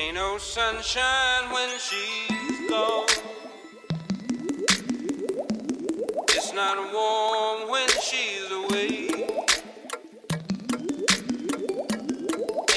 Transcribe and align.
Ain't 0.00 0.14
no 0.14 0.38
sunshine 0.38 1.52
when 1.52 1.68
she's 1.78 2.70
gone. 2.70 3.06
It's 6.30 6.54
not 6.54 6.78
warm 6.94 7.68
when 7.70 7.88
she's 8.00 8.50
away. 8.50 9.10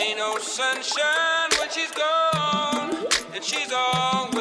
Ain't 0.01 0.17
no 0.17 0.37
sunshine 0.37 1.49
when 1.59 1.69
she's 1.69 1.91
gone, 1.91 3.07
and 3.33 3.41
she's 3.41 3.71
all. 3.71 4.32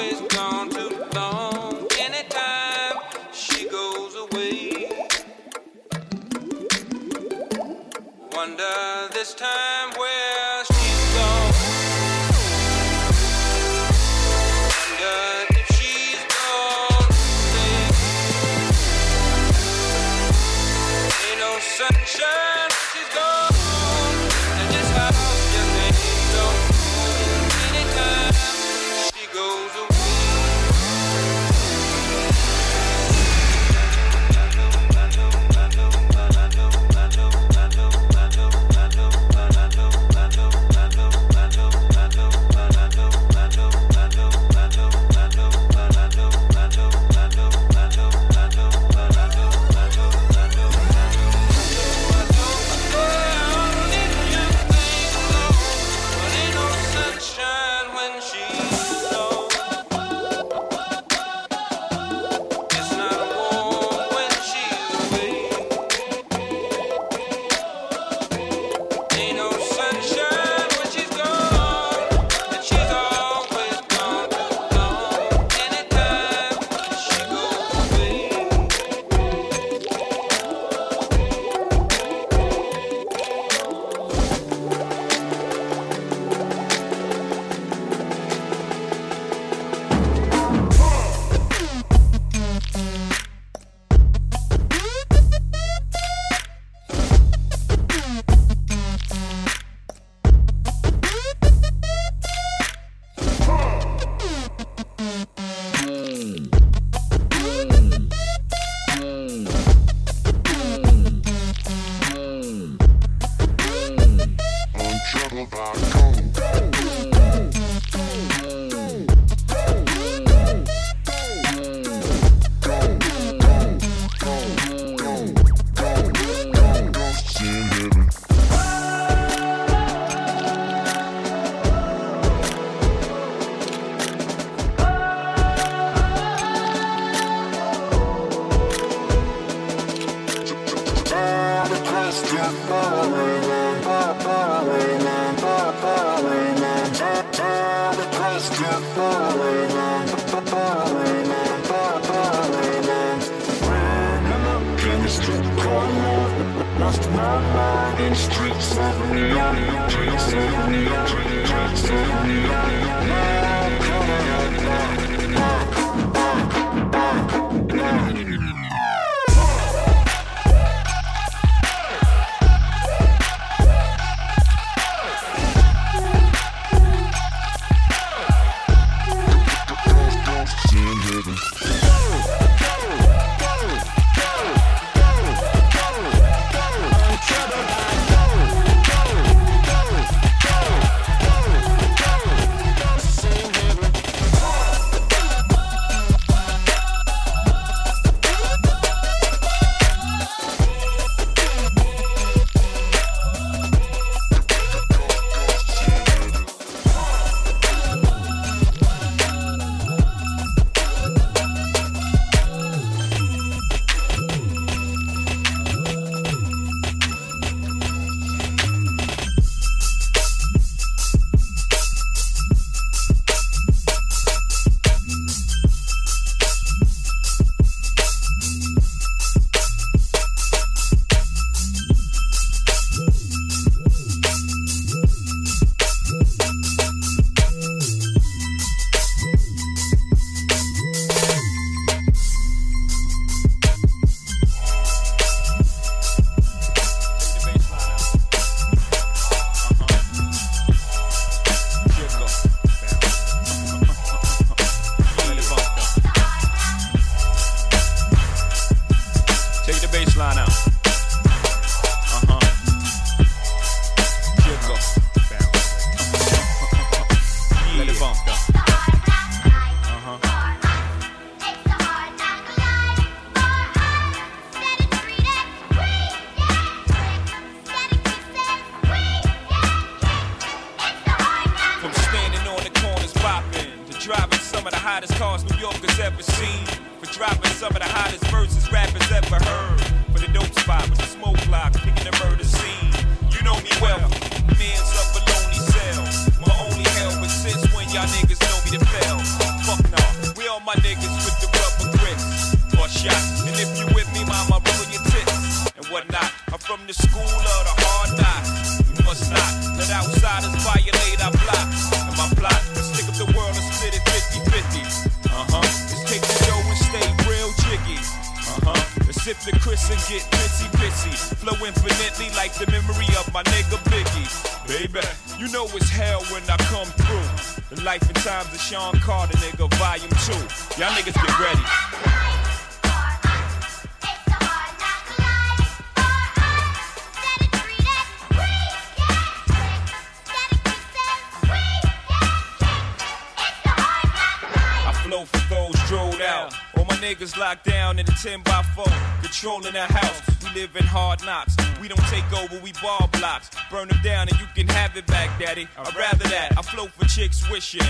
Chicks 357.32 357.50
wishing. 357.50 357.86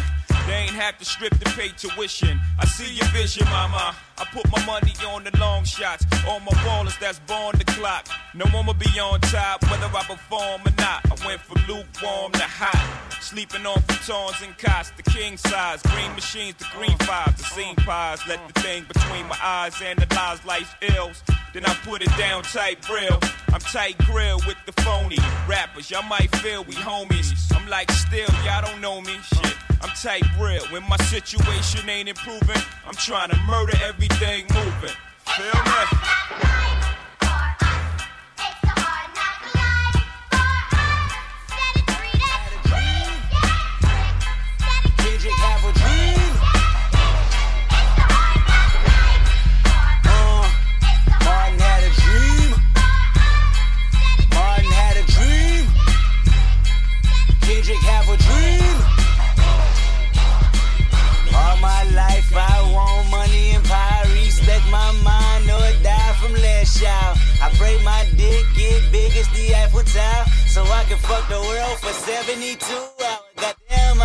They 0.47 0.55
ain't 0.55 0.73
have 0.73 0.99
to 0.99 1.05
strip 1.05 1.39
to 1.39 1.51
pay 1.57 1.69
tuition. 1.69 2.41
I 2.59 2.67
see 2.67 2.93
your 2.95 3.07
vision, 3.09 3.45
mama. 3.47 3.95
I 4.19 4.25
put 4.33 4.51
my 4.51 4.65
money 4.67 4.93
on 5.07 5.25
the 5.25 5.37
long 5.39 5.65
shots. 5.65 6.05
All 6.27 6.41
my 6.41 6.53
ballers 6.65 6.99
that's 6.99 7.21
born 7.21 7.57
the 7.59 7.65
clock. 7.65 8.09
No 8.35 8.47
one 8.47 8.67
will 8.67 8.75
be 8.75 8.91
on 8.99 9.21
top, 9.21 9.63
whether 9.71 9.87
I 9.87 10.03
perform 10.05 10.63
or 10.63 10.75
not. 10.79 11.01
I 11.07 11.27
went 11.27 11.41
from 11.41 11.63
lukewarm 11.69 12.33
to 12.33 12.43
hot. 12.43 13.13
Sleeping 13.21 13.65
on 13.67 13.79
futons 13.83 14.45
and 14.45 14.57
cots, 14.59 14.91
the 14.97 15.05
king 15.05 15.37
size. 15.37 15.81
Green 15.83 16.13
machines, 16.15 16.57
the 16.57 16.67
green 16.77 16.99
fives, 16.99 17.37
the 17.37 17.45
scene 17.45 17.77
pies. 17.77 18.21
Let 18.27 18.41
the 18.49 18.61
thing 18.61 18.85
between 18.89 19.27
my 19.29 19.39
eyes 19.43 19.81
analyze 19.81 20.45
life's 20.45 20.75
ills. 20.81 21.23
Then 21.55 21.67
I 21.67 21.75
put 21.85 22.03
it 22.03 22.11
down 22.19 22.43
tight 22.43 22.89
real. 22.89 23.19
I'm 23.53 23.61
tight 23.61 23.99
grill 23.99 24.39
with 24.47 24.52
phony 24.85 25.19
rappers. 25.49 25.91
Y'all 25.91 26.03
might 26.03 26.35
feel 26.37 26.65
we 26.65 26.75
homies. 26.75 27.33
I'm 27.55 27.69
like 27.69 27.91
still, 27.91 28.29
y'all 28.45 28.63
don't 28.63 28.81
know 28.81 29.01
me. 29.01 29.17
Shit, 29.35 29.57
I'm 29.81 29.91
tight 29.91 30.25
real. 30.39 30.65
When 30.71 30.83
my 30.89 30.97
situation 30.99 31.89
ain't 31.89 32.09
improving, 32.09 32.63
I'm 32.87 32.95
trying 32.95 33.31
to 33.31 33.37
murder 33.49 33.75
everything 33.83 34.47
moving. 34.55 34.97
Feel 35.27 35.63
me? 35.65 36.92
Get 69.23 69.35
the 69.35 69.55
Eiffel 69.55 69.83
Tower. 69.83 70.25
So 70.47 70.63
I 70.65 70.85
can 70.85 70.99
fuck 70.99 71.29
the 71.29 71.41
world 71.41 71.79
for 71.79 71.93
72 71.93 72.65
hours. 72.67 73.02
Goddamn, 73.02 73.02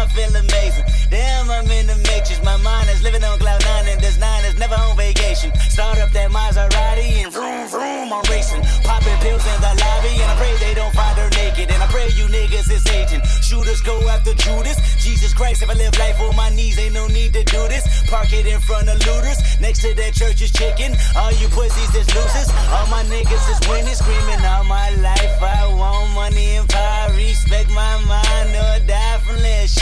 I 0.07 0.09
feel 0.15 0.35
amazing. 0.35 0.85
Damn, 1.09 1.51
I'm 1.51 1.69
in 1.69 1.87
the 1.87 1.97
matrix. 2.07 2.39
My 2.43 2.55
mind 2.57 2.89
is 2.89 3.03
living 3.03 3.23
on 3.23 3.37
cloud 3.39 3.59
nine 3.63 3.87
and 3.91 3.99
this 3.99 4.17
nine 4.17 4.45
is 4.45 4.57
never 4.57 4.75
on 4.75 4.95
vacation. 4.95 5.51
Start 5.67 5.99
up 5.99 6.11
that 6.11 6.31
Maserati 6.31 7.23
and 7.23 7.31
vroom 7.31 7.67
vroom, 7.67 8.13
I'm 8.13 8.23
racing. 8.31 8.63
Popping 8.87 9.19
pills 9.19 9.43
in 9.43 9.59
the 9.59 9.73
lobby 9.83 10.15
and 10.15 10.31
I 10.31 10.35
pray 10.39 10.55
they 10.63 10.73
don't 10.73 10.93
find 10.95 11.17
her 11.19 11.29
naked. 11.35 11.71
And 11.71 11.83
I 11.83 11.87
pray 11.87 12.07
you 12.15 12.25
niggas 12.31 12.71
is 12.71 12.87
hating. 12.87 13.21
Shooters 13.43 13.81
go 13.81 13.99
after 14.07 14.33
Judas. 14.33 14.79
Jesus 15.03 15.33
Christ, 15.33 15.61
if 15.61 15.69
I 15.69 15.73
live 15.73 15.97
life 15.99 16.19
on 16.21 16.35
my 16.35 16.49
knees, 16.49 16.79
ain't 16.79 16.93
no 16.93 17.07
need 17.07 17.33
to 17.33 17.43
do 17.43 17.67
this. 17.67 17.83
Park 18.07 18.31
it 18.31 18.47
in 18.47 18.59
front 18.61 18.87
of 18.87 18.95
looters. 19.05 19.39
Next 19.59 19.81
to 19.81 19.93
that 19.93 20.13
church 20.13 20.41
is 20.41 20.51
chicken. 20.51 20.95
All 21.15 21.31
you 21.33 21.47
pussies 21.49 21.93
is 21.95 22.07
losers. 22.15 22.47
All 22.71 22.87
my 22.87 23.03
niggas 23.11 23.43
is 23.51 23.59
winning, 23.67 23.95
screaming 23.95 24.43
all 24.45 24.63
my 24.63 24.89
life. 25.03 25.35
I 25.43 25.67
want 25.67 26.13
money 26.15 26.55
and 26.55 26.67
power. 26.69 27.11
Respect 27.11 27.69
my 27.71 27.99
mind 28.07 28.55
or 28.55 28.87
die 28.87 29.19
from 29.19 29.35
last 29.43 29.79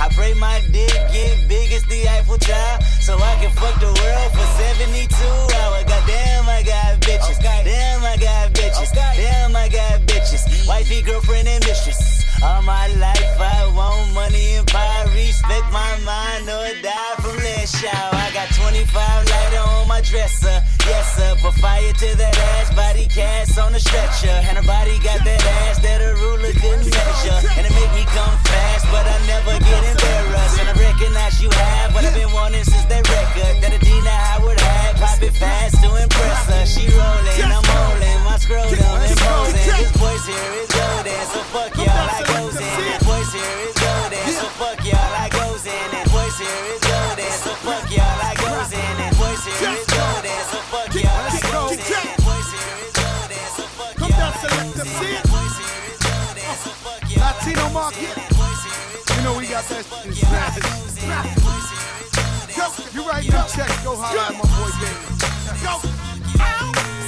I 0.00 0.08
pray 0.12 0.34
my 0.34 0.60
dick 0.72 0.92
get 1.12 1.48
big 1.48 1.72
as 1.72 1.84
the 1.84 2.08
Eiffel 2.08 2.38
Tower. 2.38 2.80
So 3.00 3.16
I 3.18 3.34
can 3.40 3.50
fuck 3.52 3.78
the 3.80 3.86
world 3.86 4.30
for 4.32 4.46
72 4.60 5.14
hours. 5.60 5.84
Goddamn, 5.84 6.48
I 6.48 6.62
got 6.62 7.00
bitches. 7.00 7.38
Damn, 7.40 8.04
I 8.04 8.16
got 8.16 8.52
bitches. 8.52 8.92
Damn, 8.92 9.54
I 9.56 9.68
got 9.68 10.02
bitches. 10.02 10.68
Wifey, 10.68 11.02
girlfriend, 11.02 11.48
and 11.48 11.64
mistress. 11.64 12.24
All 12.42 12.62
my 12.62 12.88
life 12.96 13.40
I 13.40 13.72
want 13.74 14.12
money 14.14 14.56
and 14.56 14.66
power. 14.66 15.06
Respect 15.14 15.66
my 15.72 15.92
mind 16.04 16.48
or 16.48 16.82
die 16.82 17.14
from 17.22 17.43
shout. 17.66 18.12
I 18.12 18.28
got 18.36 18.52
25 18.52 18.84
lighter 18.92 19.64
on 19.64 19.88
my 19.88 20.00
dresser. 20.00 20.60
Yes, 20.84 21.16
sir. 21.16 21.32
Put 21.40 21.54
fire 21.56 21.92
to 21.92 22.08
that 22.20 22.36
ass. 22.60 22.68
Body 22.76 23.06
cast 23.08 23.58
on 23.58 23.72
the 23.72 23.80
stretcher. 23.80 24.36
And 24.48 24.60
her 24.60 24.66
body 24.68 25.00
got 25.00 25.24
that 25.24 25.40
ass 25.64 25.80
that 25.80 26.04
a 26.04 26.12
ruler 26.20 26.52
couldn't 26.60 26.84
measure. 26.84 27.40
And 27.56 27.64
it 27.64 27.72
make 27.72 27.92
me 27.96 28.04
come 28.12 28.36
fast, 28.44 28.84
but 28.92 29.04
I 29.08 29.16
never 29.24 29.56
get 29.64 29.80
embarrassed. 29.80 30.60
And 30.60 30.68
I 30.68 30.74
recognize 30.76 31.40
you 31.40 31.48
have 31.50 31.94
what 31.94 32.04
I've 32.04 32.12
been 32.12 32.32
wanting 32.32 32.64
since 32.64 32.84
that 32.92 33.04
record. 33.08 33.56
That 33.64 33.72
Adina 33.72 34.12
Howard 34.12 34.60
had. 34.60 34.96
Pop 35.00 35.22
it 35.22 35.32
fast 35.32 35.80
to 35.80 35.88
impress 35.96 36.44
her. 36.52 36.64
She 36.68 36.84
rolling, 36.92 37.48
I'm 37.48 37.64
holding 37.64 38.20
my 38.28 38.36
scrotum 38.36 38.76
imposing. 38.76 39.56
This 39.56 39.90
voice 39.96 40.26
here 40.28 40.52
is 40.60 40.68
golden, 40.68 41.24
so 41.32 41.40
fuck 41.48 41.72
y'all, 41.80 41.88
I 41.88 42.20
goes 42.28 42.56
in. 42.60 42.76
This 42.76 43.02
voice 43.02 43.32
here 43.32 43.58
is 43.68 43.74
golden, 43.80 44.24
so 44.36 44.48
fuck 44.60 44.84
y'all, 44.84 45.12
I 45.16 45.28
goes 45.32 45.64
in. 45.66 46.13
This 46.34 46.42
voice 46.42 46.50
here 46.50 46.74
is 46.74 46.80
golden, 46.82 47.30
so 47.30 47.50
fuck 47.62 47.86
y'all, 47.94 48.18
I 48.18 48.34
goes 48.34 48.72
in. 48.74 48.94
This 48.98 49.14
voice 49.14 49.44
here 49.46 49.70
is 49.70 49.86
golden, 49.86 50.42
so 50.50 50.58
fuck 50.66 50.90
y'all, 50.90 51.14
I 51.14 51.38
goes 51.46 51.70
in. 51.70 51.78
This 51.78 52.18
voice 52.26 52.50
here 52.50 52.74
is 52.74 52.90
golden, 52.98 53.46
so 53.54 53.62
fuck 53.78 53.94
y'all, 54.02 54.18
I 54.18 54.34
goes 54.34 54.50
in. 54.50 54.74
This 54.74 55.22
voice 55.30 55.56
here 55.62 55.78
is 55.94 55.98
golden, 56.02 56.50
so 56.58 56.70
fuck 56.82 57.02
y'all, 57.06 57.22
I 57.22 57.38
Latino 57.38 57.62
goes 57.62 57.72
market. 57.78 58.02
in. 58.02 58.18
This 58.18 58.34
voice 58.34 58.62
here 58.66 58.82
is 58.98 59.06
You 59.14 59.20
know 59.22 59.34
we 59.38 59.46
got 59.46 59.62
that 59.70 59.84
fuck 59.86 60.02
shit 60.10 60.18
y'all, 60.18 60.34
I 60.34 60.50
snatched. 60.50 60.66
goes 60.66 60.98
in. 60.98 61.06
This 61.14 61.38
voice 61.38 61.70
here 61.70 62.02
is 62.02 62.10
golden, 62.18 62.50
Yo, 62.50 62.64
so 62.66 62.82
you 62.82 62.98
fuck 62.98 63.12
write 63.14 63.24
y'all. 63.30 63.38
them 63.38 63.54
checks, 63.54 63.78
go 63.86 63.92
holler 63.94 64.26
at 64.26 64.34
my 64.34 64.46
boy 64.58 64.74
David. 64.82 65.14
Go. 65.62 65.74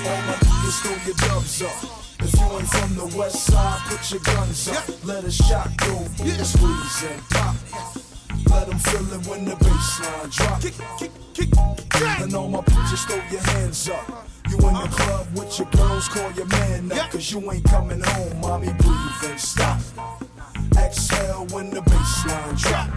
All 0.07 0.23
my 0.23 0.35
niggas 0.39 0.79
throw 0.87 0.95
your 1.03 1.19
dubs 1.27 1.59
up. 1.67 1.75
If 2.23 2.31
you 2.31 2.47
ain't 2.63 2.69
from 2.71 2.91
the 2.95 3.07
west 3.19 3.43
side, 3.43 3.81
put 3.91 4.07
your 4.07 4.23
guns 4.23 4.69
up. 4.71 4.87
Let 5.03 5.25
a 5.27 5.33
shot 5.35 5.75
go 5.83 5.99
through 6.15 6.31
the 6.31 6.45
squeeze 6.47 7.03
and 7.11 7.19
pop. 7.35 7.57
Let 8.51 8.69
them 8.69 8.79
feel 8.79 9.13
it 9.15 9.27
when 9.27 9.45
the 9.45 9.53
baseline 9.53 10.35
drop. 10.35 10.61
Kick, 10.61 10.75
kick, 10.99 11.13
kick, 11.35 11.51
kick. 11.91 12.21
And 12.21 12.35
all 12.35 12.49
my 12.49 12.61
bitches 12.61 13.07
throw 13.07 13.17
your 13.31 13.43
hands 13.43 13.89
up. 13.89 14.29
You 14.49 14.57
in 14.57 14.75
the 14.75 14.89
club 14.91 15.27
with 15.35 15.59
your 15.59 15.69
girls, 15.69 16.09
call 16.09 16.31
your 16.33 16.47
man 16.47 16.93
up. 16.93 17.11
Cause 17.11 17.33
you 17.33 17.53
ain't 17.53 17.65
coming 17.65 18.01
home, 18.01 18.41
mommy, 18.41 18.73
breathe 18.79 19.31
and 19.31 19.41
stop. 19.41 19.81
Exhale 20.79 21.47
when 21.51 21.71
the 21.71 21.81
baseline 21.81 22.59
drop. 22.59 22.91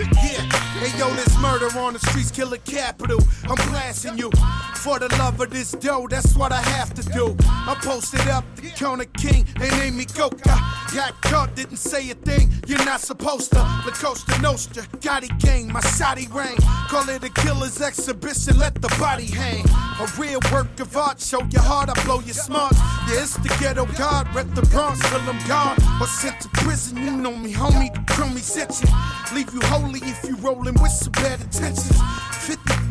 Yeah, 0.00 0.40
hey 0.80 0.98
yo, 0.98 1.10
this 1.14 1.36
murder 1.40 1.66
on 1.78 1.92
the 1.92 1.98
streets, 1.98 2.30
killer 2.30 2.56
capital. 2.58 3.20
I'm 3.44 3.56
blasting 3.68 4.16
you 4.16 4.30
for 4.76 4.98
the 4.98 5.08
love 5.18 5.38
of 5.40 5.50
this 5.50 5.72
dough. 5.72 6.06
That's 6.08 6.34
what 6.34 6.52
I 6.52 6.62
have 6.62 6.94
to 6.94 7.02
do. 7.02 7.36
I 7.44 7.76
posted 7.82 8.26
up 8.28 8.44
the 8.56 8.70
corner 8.70 9.04
king. 9.04 9.46
They 9.58 9.68
named 9.70 9.96
me 9.96 10.06
Coca. 10.06 10.58
Got 10.94 11.20
caught, 11.22 11.54
didn't 11.54 11.76
say 11.76 12.10
a 12.10 12.14
thing. 12.14 12.50
You're 12.66 12.84
not 12.84 13.00
supposed 13.00 13.50
to. 13.52 13.58
La 13.58 13.92
Costa 13.92 14.40
Nostra, 14.40 14.82
Gotti 15.00 15.28
gang, 15.38 15.72
my 15.72 15.80
Saudi 15.80 16.28
rain. 16.28 16.56
Call 16.88 17.08
it 17.08 17.22
a 17.22 17.28
killer's 17.28 17.80
exhibition. 17.82 18.58
Let 18.58 18.74
the 18.80 18.88
body 18.98 19.26
hang. 19.26 19.64
A 20.00 20.06
real 20.18 20.40
work 20.50 20.80
of 20.80 20.96
art, 20.96 21.20
show 21.20 21.42
your 21.50 21.62
heart, 21.62 21.90
I 21.90 22.04
blow 22.04 22.20
your 22.20 22.34
smarts. 22.34 22.78
Yeah, 23.08 23.22
it's 23.22 23.36
the 23.36 23.54
ghetto 23.60 23.84
god, 23.98 24.34
rep 24.34 24.48
the 24.54 24.62
Bronx 24.62 24.98
till 25.10 25.20
I'm 25.20 25.46
gone. 25.46 25.76
Or 26.00 26.06
sent 26.06 26.40
to 26.40 26.48
prison, 26.48 26.99
you 27.04 27.16
know 27.16 27.34
me, 27.36 27.52
homie, 27.52 27.90
crummy 28.06 28.40
sit 28.40 28.70
you. 28.82 28.88
Leave 29.34 29.52
you 29.52 29.60
holy 29.64 30.00
if 30.02 30.22
you 30.24 30.36
rolling 30.36 30.74
with 30.74 30.92
some 30.92 31.12
bad 31.12 31.40
intentions. 31.40 32.00
50 32.46 32.90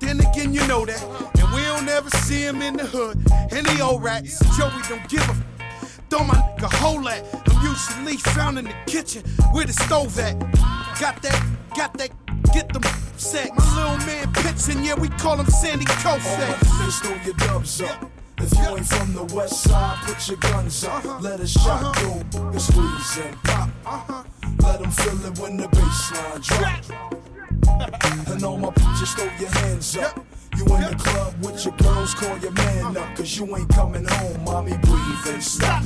then 0.00 0.20
again, 0.20 0.54
you 0.54 0.66
know 0.66 0.86
that. 0.86 1.02
And 1.38 1.52
we 1.52 1.62
don't 1.62 1.88
ever 1.88 2.08
see 2.10 2.42
him 2.42 2.62
in 2.62 2.76
the 2.76 2.86
hood. 2.86 3.18
And 3.50 3.66
Any 3.66 3.80
old 3.80 4.02
rats, 4.02 4.38
Joey 4.56 4.70
don't 4.88 5.06
give 5.08 5.20
a 5.28 5.32
f- 5.32 6.00
Throw 6.08 6.24
my 6.24 6.34
nigga 6.34 6.72
hole 6.74 7.06
at. 7.08 7.22
I'm 7.48 7.66
usually 7.66 8.16
found 8.16 8.58
in 8.58 8.64
the 8.64 8.74
kitchen 8.86 9.22
where 9.52 9.66
the 9.66 9.72
stove 9.72 10.18
at. 10.18 10.38
Got 10.98 11.20
that, 11.22 11.44
got 11.76 11.92
that, 11.98 12.10
get 12.54 12.72
them 12.72 12.82
set. 13.16 13.50
My 13.54 13.76
little 13.76 14.06
man 14.06 14.32
pitching, 14.32 14.84
yeah, 14.84 14.94
we 14.94 15.08
call 15.08 15.36
him 15.36 15.46
Sandy 15.46 15.84
Koufax. 15.84 17.00
throw 17.02 17.16
your 17.24 17.34
dubs 17.34 17.80
up. 17.82 18.10
If 18.40 18.52
you 18.56 18.76
ain't 18.76 18.86
from 18.86 19.12
the 19.14 19.34
west 19.34 19.62
side, 19.62 19.98
put 20.04 20.28
your 20.28 20.36
guns 20.38 20.84
up. 20.84 21.04
Uh-huh. 21.04 21.18
Let 21.20 21.40
a 21.40 21.46
shot 21.46 21.82
uh-huh. 21.82 22.22
go, 22.32 22.48
and 22.48 22.62
squeeze 22.62 23.18
and 23.24 23.42
pop. 23.42 23.70
Uh-huh. 23.84 24.24
Let 24.62 24.80
them 24.80 24.90
feel 24.90 25.26
it 25.26 25.38
when 25.38 25.56
the 25.56 25.68
baseline 25.68 26.42
drop. 26.42 27.14
And 28.28 28.44
all 28.44 28.56
my 28.56 28.68
bitches 28.70 29.14
throw 29.14 29.24
your 29.38 29.50
hands 29.50 29.96
up. 29.96 30.24
You 30.56 30.64
in 30.74 30.82
the 30.82 30.96
club 30.98 31.34
with 31.44 31.64
your 31.64 31.74
girls, 31.76 32.14
call 32.14 32.36
your 32.38 32.52
man 32.52 32.96
up. 32.96 33.16
Cause 33.16 33.38
you 33.38 33.56
ain't 33.56 33.68
coming 33.70 34.04
home, 34.04 34.44
mommy, 34.44 34.76
breathe 34.78 35.34
and 35.34 35.42
stop. 35.42 35.82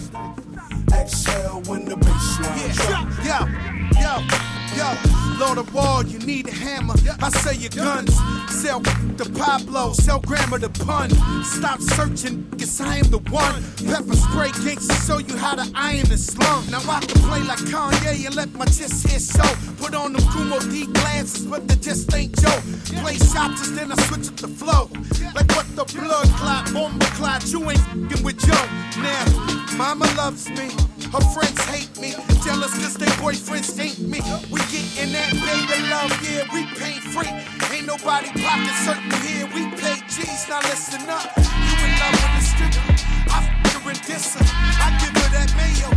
Exhale 0.92 1.62
when 1.66 1.84
the 1.84 1.96
baseline 1.96 2.74
drop. 2.74 3.08
Yo, 3.24 4.00
yo, 4.00 4.61
yo, 4.76 4.94
Lord 5.38 5.58
of 5.58 5.72
War, 5.74 6.04
you 6.04 6.18
need 6.20 6.48
a 6.48 6.52
hammer. 6.52 6.94
I 7.20 7.30
say 7.30 7.56
your 7.56 7.70
guns. 7.70 8.14
Sell 8.50 8.80
the 8.80 9.28
Pablo, 9.38 9.92
sell 9.92 10.20
grammar 10.20 10.58
the 10.58 10.70
pun. 10.84 11.10
Stop 11.44 11.80
searching, 11.80 12.48
cause 12.58 12.80
I 12.80 12.98
am 12.98 13.10
the 13.10 13.18
one. 13.30 13.62
Pepper 13.86 14.14
spray 14.14 14.50
gangsta 14.50 15.06
show 15.06 15.18
you 15.18 15.36
how 15.36 15.54
to 15.54 15.70
iron 15.74 16.08
the 16.08 16.18
slum. 16.18 16.70
Now 16.70 16.82
I 16.88 17.00
can 17.00 17.20
play 17.22 17.42
like 17.42 17.58
Kanye 17.60 18.26
and 18.26 18.36
let 18.36 18.52
my 18.54 18.66
chest 18.66 19.08
hit 19.08 19.22
show. 19.22 19.52
Put 19.82 19.94
on 19.94 20.12
them 20.12 20.22
Kumo 20.32 20.60
D 20.60 20.86
glasses, 20.86 21.46
but 21.46 21.66
they 21.66 21.76
just 21.76 22.12
ain't 22.14 22.38
Joe. 22.40 22.60
Play 23.02 23.16
shots, 23.16 23.60
just 23.60 23.74
then 23.74 23.92
I 23.92 23.96
switch 24.06 24.28
up 24.28 24.36
the 24.36 24.48
flow. 24.48 24.90
Like 25.34 25.50
what 25.56 25.66
the 25.76 25.84
blood 25.98 26.28
clot, 26.38 26.72
bomber 26.72 27.06
clot, 27.16 27.50
you 27.50 27.70
ain't 27.70 28.22
with 28.22 28.38
Joe. 28.38 28.66
Now, 29.00 29.76
mama 29.76 30.06
loves 30.16 30.48
me. 30.50 30.70
Her 31.12 31.20
friends 31.20 31.60
hate 31.68 31.92
me, 32.00 32.14
jealous 32.42 32.72
cause 32.72 32.94
their 32.94 33.12
boyfriends 33.20 33.78
ain't 33.78 33.98
me. 34.00 34.20
We 34.48 34.60
gettin' 34.72 35.12
that 35.12 35.28
baby 35.36 35.78
love, 35.92 36.08
yeah, 36.24 36.48
we 36.48 36.64
pain 36.80 37.04
free. 37.12 37.28
Ain't 37.68 37.86
nobody 37.86 38.32
pocket 38.40 38.72
certain 38.80 39.12
here, 39.20 39.44
we 39.52 39.68
pay 39.76 40.00
G's. 40.08 40.48
Now 40.48 40.64
listen 40.64 41.04
up, 41.12 41.28
you 41.36 41.76
in 41.84 41.92
love 42.00 42.16
with 42.16 42.32
the 42.32 42.42
stripper. 42.48 42.84
I 43.28 43.44
f 43.44 43.84
her 43.84 43.90
and 43.90 44.00
diss 44.08 44.40
her. 44.40 44.44
I 44.80 44.88
give 45.04 45.12
her 45.12 45.28
that 45.36 45.52
mayo, 45.52 45.92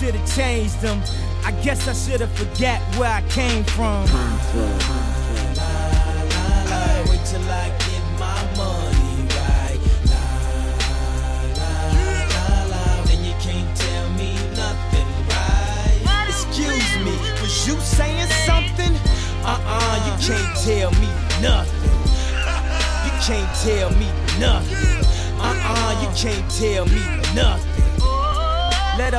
the 0.00 0.06
money 0.06 0.12
should 0.12 0.14
have 0.14 0.36
changed 0.36 0.80
them. 0.80 1.02
I 1.44 1.52
guess 1.62 1.88
I 1.88 1.92
should 1.92 2.20
have 2.20 2.32
forget 2.32 2.80
where 2.96 3.10
I 3.10 3.22
came 3.28 3.64
from. 3.64 5.15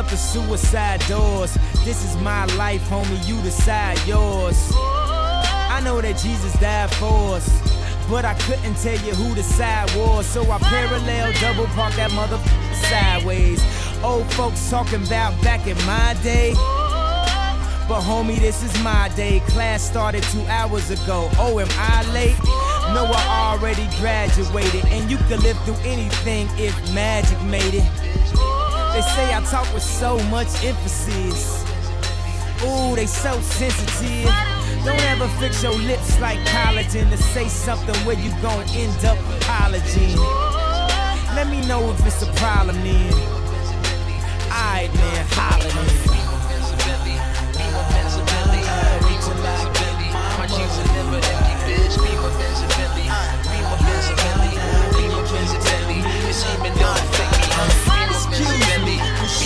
Up 0.07 0.11
the 0.11 0.17
suicide 0.17 1.01
doors. 1.09 1.57
This 1.83 2.05
is 2.05 2.15
my 2.21 2.45
life, 2.55 2.81
homie. 2.87 3.27
You 3.27 3.41
decide 3.41 3.99
yours. 4.07 4.71
I 4.73 5.81
know 5.83 5.99
that 5.99 6.17
Jesus 6.17 6.53
died 6.61 6.91
for 6.91 7.35
us, 7.35 7.49
but 8.09 8.23
I 8.23 8.33
couldn't 8.35 8.75
tell 8.75 8.97
you 9.05 9.13
who 9.13 9.35
the 9.35 9.43
side 9.43 9.93
was. 9.97 10.25
So 10.25 10.49
I 10.49 10.59
parallel 10.59 11.33
double 11.41 11.65
park 11.75 11.93
that 11.95 12.13
mother 12.13 12.39
sideways. 12.87 13.61
Old 14.01 14.31
folks 14.33 14.69
talking 14.69 15.05
about 15.05 15.41
back 15.41 15.67
in 15.67 15.75
my 15.85 16.15
day. 16.23 16.53
But 17.89 17.99
homie, 17.99 18.39
this 18.39 18.63
is 18.63 18.81
my 18.83 19.11
day. 19.17 19.41
Class 19.47 19.81
started 19.81 20.23
two 20.23 20.45
hours 20.47 20.89
ago. 20.89 21.29
Oh, 21.37 21.59
am 21.59 21.67
I 21.71 22.09
late? 22.13 22.39
No, 22.95 23.11
I 23.13 23.51
already 23.51 23.87
graduated. 23.99 24.85
And 24.85 25.11
you 25.11 25.17
could 25.27 25.43
live 25.43 25.61
through 25.65 25.81
anything 25.83 26.47
if 26.57 26.73
magic 26.93 27.41
made 27.43 27.73
it. 27.73 28.16
They 28.97 29.03
say 29.03 29.31
I 29.31 29.41
talk 29.41 29.71
with 29.75 29.83
so 29.83 30.17
much 30.23 30.47
emphasis. 30.63 31.63
Ooh, 32.63 32.95
they 32.95 33.05
so 33.05 33.39
sensitive. 33.41 34.25
Don't 34.83 34.99
ever 35.11 35.27
fix 35.37 35.61
your 35.61 35.73
lips 35.73 36.19
like 36.19 36.39
collagen 36.47 37.07
to 37.11 37.17
say 37.17 37.47
something 37.47 37.95
where 38.07 38.17
you 38.17 38.31
gon' 38.41 38.67
end 38.69 39.05
up 39.05 39.19
apologizing. 39.35 40.17
Let 41.35 41.47
me 41.47 41.61
know 41.67 41.91
if 41.91 42.03
it's 42.07 42.23
a 42.23 42.33
problem 42.41 42.77
then. 42.77 43.13
Alright, 44.49 44.91
man, 44.95 45.25
holla 45.29 45.69
then. 45.69 46.07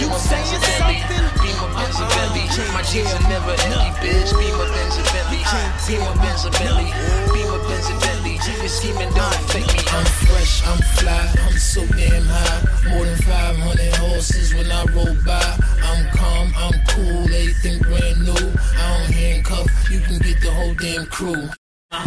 You 0.02 0.10
saying 0.18 0.46
something? 0.46 1.22
My 2.74 2.82
jeans 2.82 3.14
are 3.14 3.30
never 3.30 3.52
empty, 3.52 3.90
bitch. 4.02 4.34
Be 4.34 4.50
my 4.58 4.66
Benz 4.74 4.98
Bentley. 5.14 5.46
Be 5.86 6.00
my 6.02 6.10
Benz 6.18 6.44
Bentley. 6.50 6.90
Be 7.30 7.46
my 7.46 7.58
Benz 7.70 7.88
Bentley. 8.02 8.34
Your 8.42 8.68
scheming 8.68 9.14
don't 9.14 9.36
affect 9.36 9.68
me. 9.78 9.84
I'm 9.94 10.06
fresh, 10.26 10.66
I'm 10.66 10.80
fly, 10.98 11.34
I'm 11.46 11.58
so 11.58 11.86
damn 11.86 12.24
high. 12.26 12.90
More 12.90 13.06
than 13.06 13.18
500 13.18 13.96
horses 13.98 14.56
when 14.56 14.72
I 14.72 14.86
roll 14.86 15.16
by. 15.24 15.58
I'm 15.84 16.10
calm, 16.18 16.52
I'm 16.58 16.74
cool, 16.88 17.24
everything 17.26 17.78
brand 17.80 18.26
new. 18.26 18.54
I 18.78 18.98
don't 18.98 19.14
handcuff, 19.14 19.68
you 19.92 20.00
can 20.00 20.18
get 20.18 20.42
the 20.42 20.52
whole 20.52 20.74
damn 20.74 21.06
crew. 21.06 21.48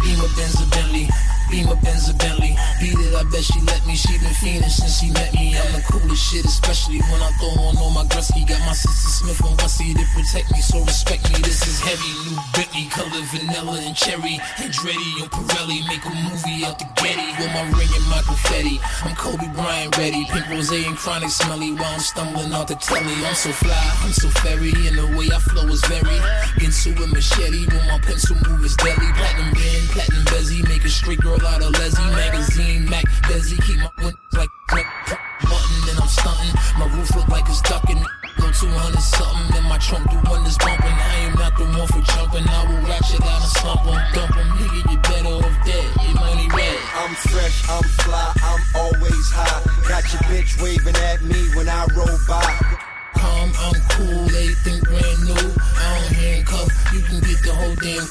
Be 0.02 0.16
my 0.16 0.28
Benz 0.36 0.60
Bentley. 0.70 1.08
Be 1.50 1.64
my 1.64 1.74
Benz 1.82 2.08
and 2.08 2.18
Bentley. 2.18 2.56
Beat 2.80 2.98
it, 2.98 3.14
I 3.14 3.22
bet 3.30 3.44
she 3.44 3.60
let 3.62 3.86
me. 3.86 3.94
She 3.94 4.18
been 4.18 4.34
fiending 4.34 4.70
since 4.70 5.00
she 5.00 5.10
met 5.10 5.32
me. 5.34 5.56
I'm 5.56 5.72
the 5.72 5.82
coolest 5.86 6.22
shit, 6.22 6.44
especially 6.44 7.00
when 7.10 7.20
I 7.22 7.30
throw 7.38 7.54
on 7.64 7.76
all 7.78 7.90
my 7.90 8.04
Gretzky. 8.04 8.46
Got 8.46 8.60
my 8.66 8.72
sister 8.72 9.08
Smith 9.08 9.40
and 9.44 9.56
Wessie 9.58 9.94
to 9.94 10.04
protect 10.14 10.50
me, 10.52 10.60
so 10.60 10.80
respect 10.84 11.30
me. 11.32 11.38
This 11.40 11.66
is 11.66 11.80
heavy, 11.80 12.10
new 12.26 12.36
Bentley, 12.52 12.86
color 12.90 13.22
vanilla 13.30 13.78
and 13.80 13.96
cherry. 13.96 14.40
Andretti 14.58 15.22
and 15.22 15.30
Pirelli 15.30 15.86
make 15.86 16.04
a 16.04 16.14
movie 16.26 16.64
out 16.64 16.78
the 16.78 16.88
Getty 16.98 17.30
with 17.38 17.52
my 17.52 17.62
ring 17.76 17.92
and 17.92 18.06
my 18.08 18.22
confetti. 18.26 18.80
I'm 19.04 19.14
Kobe 19.14 19.48
Bryant 19.54 19.96
ready, 19.98 20.24
pink 20.26 20.48
rose 20.50 20.70
and 20.70 20.96
chronic 20.96 21.30
smelly 21.30 21.72
while 21.72 21.94
I'm 21.94 22.00
stumbling 22.00 22.52
out 22.52 22.68
the 22.68 22.76
telly. 22.76 23.14
I'm 23.26 23.34
so 23.34 23.50
fly, 23.52 23.90
I'm 24.02 24.12
so 24.12 24.28
fairy, 24.40 24.72
and 24.88 24.98
the 24.98 25.06
way 25.16 25.28
I 25.30 25.38
flow 25.38 25.68
is 25.68 25.84
very 25.86 26.18
into 26.64 26.90
a 27.02 27.06
machete. 27.08 27.66
When 27.68 27.86
my 27.86 27.98
pencil 28.00 28.36
move 28.48 28.64
is 28.64 28.76
deadly, 28.76 29.06
platinum 29.14 29.52
band, 29.52 29.86
platinum 29.92 30.24
bezzy, 30.26 30.66
make 30.68 30.84
a 30.84 30.88
straight 30.88 31.20
girl 31.20 31.33
of 31.42 31.72
Leslie 31.78 32.10
magazine. 32.14 32.88
Mac 32.88 33.04
Desi, 33.26 33.56
keep 33.64 33.78
my 33.78 33.90
windows 33.98 34.34
like 34.34 34.48
button, 34.68 35.88
and 35.90 35.98
I'm 36.00 36.08
stunting. 36.08 36.54
My 36.78 36.86
roof 36.94 37.14
look 37.16 37.28
like 37.28 37.48
it's 37.48 37.60
ducking. 37.62 38.02
Go 38.38 38.50
200 38.50 39.00
something, 39.00 39.56
and 39.56 39.68
my 39.68 39.78
trunk 39.78 40.10
do 40.10 40.18
wonders 40.30 40.58
bumping. 40.58 40.92
I 40.92 41.14
am 41.26 41.34
not 41.34 41.56
the 41.56 41.64
one 41.64 41.86
for 41.88 42.02
jumping. 42.12 42.46
I 42.48 42.64
will 42.66 42.82
ratchet 42.86 43.22
out 43.22 43.42
and 43.42 43.52
slump 43.58 43.86
'em, 43.86 43.98
dump 44.14 44.36
'em. 44.36 44.48
Nigga, 44.58 44.90
you 44.90 44.98
better 44.98 45.34
off 45.46 45.56
dead. 45.64 45.88
Your 46.02 46.14
money 46.14 46.48
red. 46.54 46.78
I'm 46.94 47.14
fresh, 47.14 47.68
I'm 47.68 47.82
fly, 48.04 48.32
I'm 48.42 48.62
always 48.74 49.30
high. 49.30 49.62
Got 49.88 50.04
your 50.12 50.22
bitch 50.30 50.60
waving 50.62 50.96
at 50.96 51.22
me 51.22 51.53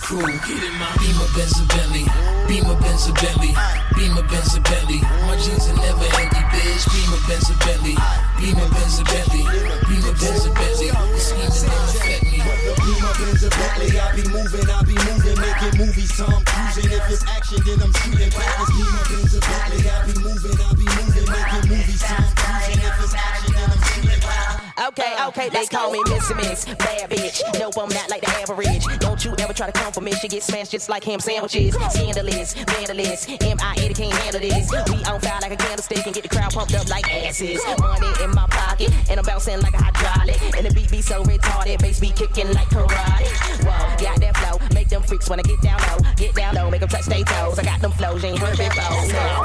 crew. 0.04 0.28
Get 0.28 0.60
in 0.60 0.76
my 0.76 0.92
Beamer, 1.00 1.30
Benz 1.32 1.56
and 1.56 1.70
Bentley. 1.72 2.06
Beamer, 2.46 2.76
Benz 2.84 3.08
and 3.08 3.16
Bentley. 3.16 3.56
Beamer, 3.96 4.24
Benz 4.28 4.54
and 4.54 4.64
Bentley. 4.68 5.00
My 5.24 5.40
jeans 5.40 5.66
are 5.72 5.80
never 5.80 6.04
empty, 6.20 6.44
bitch. 6.52 6.84
Beamer, 6.92 7.22
Benz 7.24 7.48
and 7.48 7.60
Bentley. 7.64 7.96
Beamer, 8.36 8.68
Benz 8.76 9.00
and 9.00 9.08
Bentley. 9.08 9.44
Beamer, 9.88 10.14
Benz 10.20 10.44
and 10.44 10.56
Bentley. 10.60 10.90
Scheming 11.24 11.56
don't 11.72 11.88
affect 11.88 12.24
me. 12.28 12.44
Be 12.44 12.94
my 13.00 13.12
Benz 13.16 13.48
Bentley, 13.48 13.96
I 13.96 14.12
be 14.12 14.24
moving, 14.28 14.68
I 14.68 14.84
be 14.84 14.96
moving, 15.08 15.40
making 15.40 15.76
movies, 15.80 16.12
Tom 16.20 16.44
Cruising. 16.44 16.92
If 16.92 17.10
it's 17.10 17.24
action, 17.24 17.60
then 17.64 17.80
I'm 17.80 17.94
shooting 17.96 18.32
crackers. 18.32 18.70
Be 18.76 18.84
my 18.84 19.04
Benz 19.08 19.34
Bentley, 19.40 19.88
I 19.88 19.98
be 20.04 20.14
moving, 20.20 20.58
I 20.60 20.70
be 20.76 20.86
moving, 21.00 21.28
making 21.32 21.66
movies, 21.72 22.04
Tom 22.04 22.28
Cruising. 22.36 22.84
If 22.84 23.00
it's 23.00 23.14
action, 23.16 23.54
then 23.56 23.72
I'm 23.72 23.82
shooting 23.88 24.22
crackers. 24.22 24.63
Okay, 24.88 25.16
uh, 25.18 25.30
okay, 25.30 25.48
they 25.48 25.66
call 25.66 25.92
me 25.92 26.02
Missy 26.10 26.34
Miss, 26.34 26.66
bad 26.66 27.10
bitch. 27.10 27.42
No, 27.58 27.72
I'm 27.82 27.88
not 27.88 28.10
like 28.10 28.20
the 28.20 28.30
average. 28.44 28.84
Don't 29.00 29.24
you 29.24 29.34
ever 29.40 29.54
try 29.54 29.68
to 29.68 29.72
come 29.72 29.94
for 29.94 30.02
me? 30.02 30.12
She 30.14 30.28
get 30.28 30.44
smashed 30.44 30.72
just 30.72 30.90
like 30.90 31.06
ham 31.06 31.22
sandwiches. 31.22 31.74
Scandalous, 31.74 32.54
vandalous, 32.54 33.30
M.I.A. 33.42 33.94
can't 33.94 34.12
handle 34.12 34.42
this. 34.42 34.70
We 34.92 35.04
on 35.06 35.22
fire 35.22 35.40
like 35.42 35.54
a 35.54 35.56
candlestick 35.56 36.06
and 36.06 36.14
get 36.14 36.24
the 36.24 36.30
crowd 36.30 36.52
pumped 36.52 36.76
up 36.76 36.90
like 36.90 37.08
asses. 37.14 37.62
Money 37.80 38.12
in 38.24 38.32
my 38.32 38.46
pocket 38.50 38.92
and 39.10 39.20
I'm 39.20 39.26
bouncing 39.26 39.62
like 39.62 39.74
a 39.74 39.82
hydraulic. 39.82 40.42
And 40.58 40.66
the 40.66 40.74
beat 40.74 40.92
be 40.92 41.02
so 41.02 41.24
retarded, 41.24 41.80
bass 41.80 42.02
be 42.02 42.10
kicking 42.10 42.52
like 42.52 42.68
karate. 42.68 43.64
Whoa, 43.64 44.04
got 44.04 44.20
that 44.20 44.36
flow, 44.36 44.60
make 44.74 44.90
them 44.90 45.02
freaks 45.04 45.30
wanna 45.30 45.44
get 45.44 45.62
down 45.62 45.80
low, 45.80 46.00
get 46.18 46.36
down 46.36 46.56
low, 46.56 46.70
make 46.70 46.82
them 46.82 46.90
touch 46.90 47.06
their 47.06 47.24
toes. 47.24 47.58
I 47.58 47.64
got 47.64 47.80
them 47.80 47.92
flows, 47.94 48.22
you 48.22 48.30
ain't 48.30 48.40
heard 48.40 48.58
before. 48.58 49.08
Now, 49.14 49.44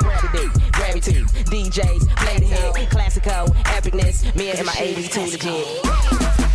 gravity, 0.79 1.25
DJs, 1.51 2.09
play 2.17 2.39
the 2.39 2.47
hit, 2.47 2.91
classical, 2.91 3.55
epicness. 3.65 4.35
Me 4.37 4.51
and 4.51 4.65
my 4.65 4.73
80s 4.73 5.13
too 5.13 5.23
legit. 5.23 6.48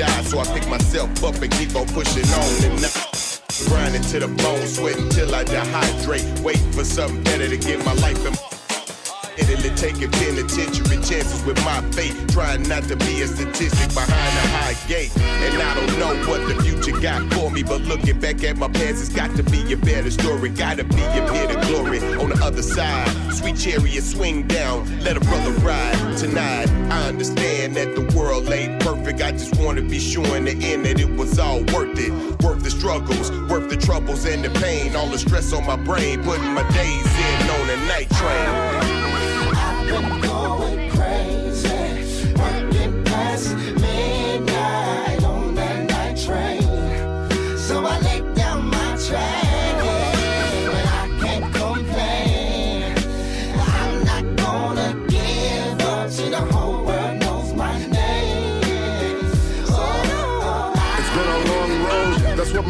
Die. 0.00 0.22
So 0.22 0.38
I 0.38 0.44
pick 0.46 0.66
myself 0.68 1.22
up 1.22 1.40
and 1.42 1.52
keep 1.52 1.74
on 1.76 1.86
pushing 1.88 2.24
on 2.24 2.64
and 2.64 2.82
now. 2.82 2.88
Grinding 3.68 4.02
to 4.02 4.20
the 4.20 4.28
bone, 4.42 4.66
sweating 4.66 5.08
till 5.10 5.34
I 5.34 5.44
dehydrate. 5.44 6.40
Waiting 6.40 6.72
for 6.72 6.84
something 6.84 7.22
better 7.22 7.48
to 7.48 7.56
get 7.56 7.84
my 7.84 7.92
life 7.94 8.24
in. 8.26 8.49
Taking 9.80 10.10
penitentiary 10.10 10.98
chances 10.98 11.42
with 11.44 11.56
my 11.64 11.80
fate. 11.92 12.14
Trying 12.28 12.68
not 12.68 12.82
to 12.84 12.96
be 12.96 13.22
a 13.22 13.26
statistic 13.26 13.88
behind 13.94 14.10
a 14.10 14.48
high 14.52 14.76
gate. 14.86 15.10
And 15.16 15.62
I 15.62 15.74
don't 15.74 15.98
know 15.98 16.30
what 16.30 16.46
the 16.46 16.62
future 16.62 17.00
got 17.00 17.32
for 17.32 17.50
me, 17.50 17.62
but 17.62 17.80
looking 17.80 18.20
back 18.20 18.44
at 18.44 18.58
my 18.58 18.68
past, 18.68 19.00
it's 19.00 19.08
got 19.08 19.34
to 19.36 19.42
be 19.42 19.72
a 19.72 19.78
better 19.78 20.10
story. 20.10 20.50
Gotta 20.50 20.84
be 20.84 21.02
a 21.02 21.26
bit 21.32 21.56
of 21.56 21.66
glory 21.66 21.98
on 22.18 22.28
the 22.28 22.38
other 22.44 22.60
side. 22.60 23.08
Sweet 23.32 23.56
chariot 23.56 24.02
swing 24.02 24.46
down, 24.46 24.84
let 25.00 25.16
a 25.16 25.20
brother 25.20 25.52
ride. 25.64 26.18
Tonight, 26.18 26.68
I 26.90 27.08
understand 27.08 27.74
that 27.76 27.94
the 27.94 28.14
world 28.14 28.50
ain't 28.50 28.82
perfect. 28.82 29.22
I 29.22 29.32
just 29.32 29.56
wanna 29.56 29.80
be 29.80 29.98
sure 29.98 30.36
in 30.36 30.44
the 30.44 30.58
end 30.62 30.84
that 30.84 31.00
it 31.00 31.10
was 31.16 31.38
all 31.38 31.60
worth 31.72 31.98
it. 31.98 32.12
Worth 32.42 32.62
the 32.62 32.70
struggles, 32.70 33.30
worth 33.48 33.70
the 33.70 33.78
troubles 33.78 34.26
and 34.26 34.44
the 34.44 34.50
pain. 34.60 34.94
All 34.94 35.08
the 35.08 35.18
stress 35.18 35.54
on 35.54 35.64
my 35.64 35.76
brain, 35.76 36.22
putting 36.22 36.52
my 36.52 36.68
days 36.72 37.06
in 37.06 37.50
on 37.50 37.70
a 37.70 37.76
night 37.86 38.10
train. 38.10 38.89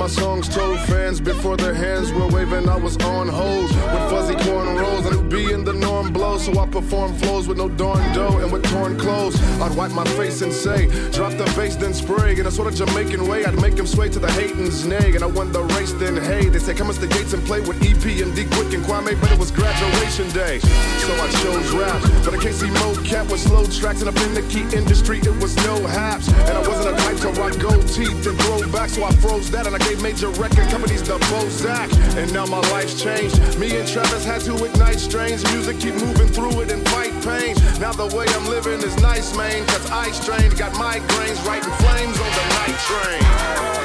My 0.00 0.06
songs 0.06 0.48
told 0.48 0.80
fans 0.80 1.20
before 1.20 1.58
their 1.58 1.74
hands 1.74 2.10
were 2.10 2.26
waving. 2.28 2.66
I 2.70 2.76
was 2.76 2.96
on 3.04 3.28
hold 3.28 3.64
with 3.64 4.10
fuzzy 4.10 4.34
cornrows. 4.34 5.10
Knew 5.10 5.19
being 5.30 5.64
the 5.64 5.72
norm 5.72 6.12
blow, 6.12 6.36
so 6.38 6.58
I 6.58 6.66
perform 6.66 7.14
flows 7.14 7.46
with 7.46 7.56
no 7.56 7.68
darn 7.68 8.02
dough 8.12 8.38
and 8.38 8.52
with 8.52 8.64
torn 8.64 8.98
clothes. 8.98 9.40
I'd 9.60 9.74
wipe 9.76 9.92
my 9.92 10.04
face 10.18 10.42
and 10.42 10.52
say, 10.52 10.86
drop 11.12 11.32
the 11.34 11.44
bass, 11.56 11.76
then 11.76 11.94
spray. 11.94 12.38
In 12.38 12.46
a 12.46 12.50
sort 12.50 12.66
of 12.66 12.74
Jamaican 12.74 13.26
way, 13.28 13.44
I'd 13.44 13.60
make 13.60 13.78
him 13.78 13.86
sway 13.86 14.08
to 14.10 14.18
the 14.18 14.30
Hayden's 14.32 14.84
nay. 14.84 15.14
And 15.14 15.22
I 15.22 15.26
won 15.26 15.52
the 15.52 15.62
race, 15.62 15.92
then 15.92 16.16
hey, 16.16 16.48
they 16.48 16.58
say, 16.58 16.74
come 16.74 16.90
us 16.90 16.98
the 16.98 17.06
gates 17.06 17.32
and 17.32 17.44
play 17.46 17.60
with 17.60 17.80
EP 17.82 18.04
and 18.22 18.34
D 18.34 18.44
Quick 18.56 18.74
and 18.74 18.84
Kwame, 18.84 19.18
but 19.20 19.30
it 19.30 19.38
was 19.38 19.50
graduation 19.50 20.28
day. 20.30 20.58
So 20.58 21.12
I 21.14 21.28
chose 21.42 21.70
rap. 21.72 22.02
But 22.24 22.34
I 22.34 22.38
can't 22.38 22.54
see 22.54 22.68
mocap 22.82 23.30
with 23.30 23.40
slow 23.40 23.64
tracks, 23.66 24.00
and 24.02 24.08
up 24.08 24.20
in 24.26 24.34
the 24.34 24.42
key 24.50 24.66
industry, 24.76 25.18
it 25.18 25.36
was 25.40 25.54
no 25.64 25.86
haps. 25.86 26.28
And 26.28 26.58
I 26.58 26.60
wasn't 26.66 26.96
a 26.96 27.00
type 27.02 27.18
to 27.18 27.30
rock 27.40 27.58
gold 27.58 27.86
teeth 27.88 28.26
and 28.26 28.38
grow 28.38 28.60
back, 28.72 28.90
so 28.90 29.04
I 29.04 29.12
froze 29.16 29.50
that 29.50 29.66
and 29.66 29.74
I 29.74 29.78
gave 29.78 30.02
major 30.02 30.28
record 30.30 30.68
companies 30.68 31.02
the 31.02 31.18
Bozak. 31.30 31.88
And 32.16 32.32
now 32.32 32.46
my 32.46 32.60
life's 32.70 33.00
changed. 33.00 33.58
Me 33.58 33.76
and 33.76 33.86
Travis 33.86 34.24
had 34.24 34.40
to 34.42 34.64
ignite 34.64 34.98
strains. 35.20 35.44
Music 35.52 35.78
keep 35.78 35.94
moving 35.94 36.28
through 36.28 36.60
it 36.62 36.70
and 36.70 36.86
fight 36.88 37.12
pain. 37.22 37.54
Now 37.80 37.92
the 37.92 38.14
way 38.16 38.26
I'm 38.28 38.46
living 38.48 38.80
is 38.82 38.96
nice, 39.02 39.36
man. 39.36 39.66
Cause 39.66 39.90
I 39.90 40.10
strained, 40.12 40.56
got 40.56 40.72
migraines, 40.72 41.44
writing 41.46 41.72
flames 41.72 42.18
on 42.18 42.30
the 42.30 42.44
night 42.56 42.78
train. 42.88 43.79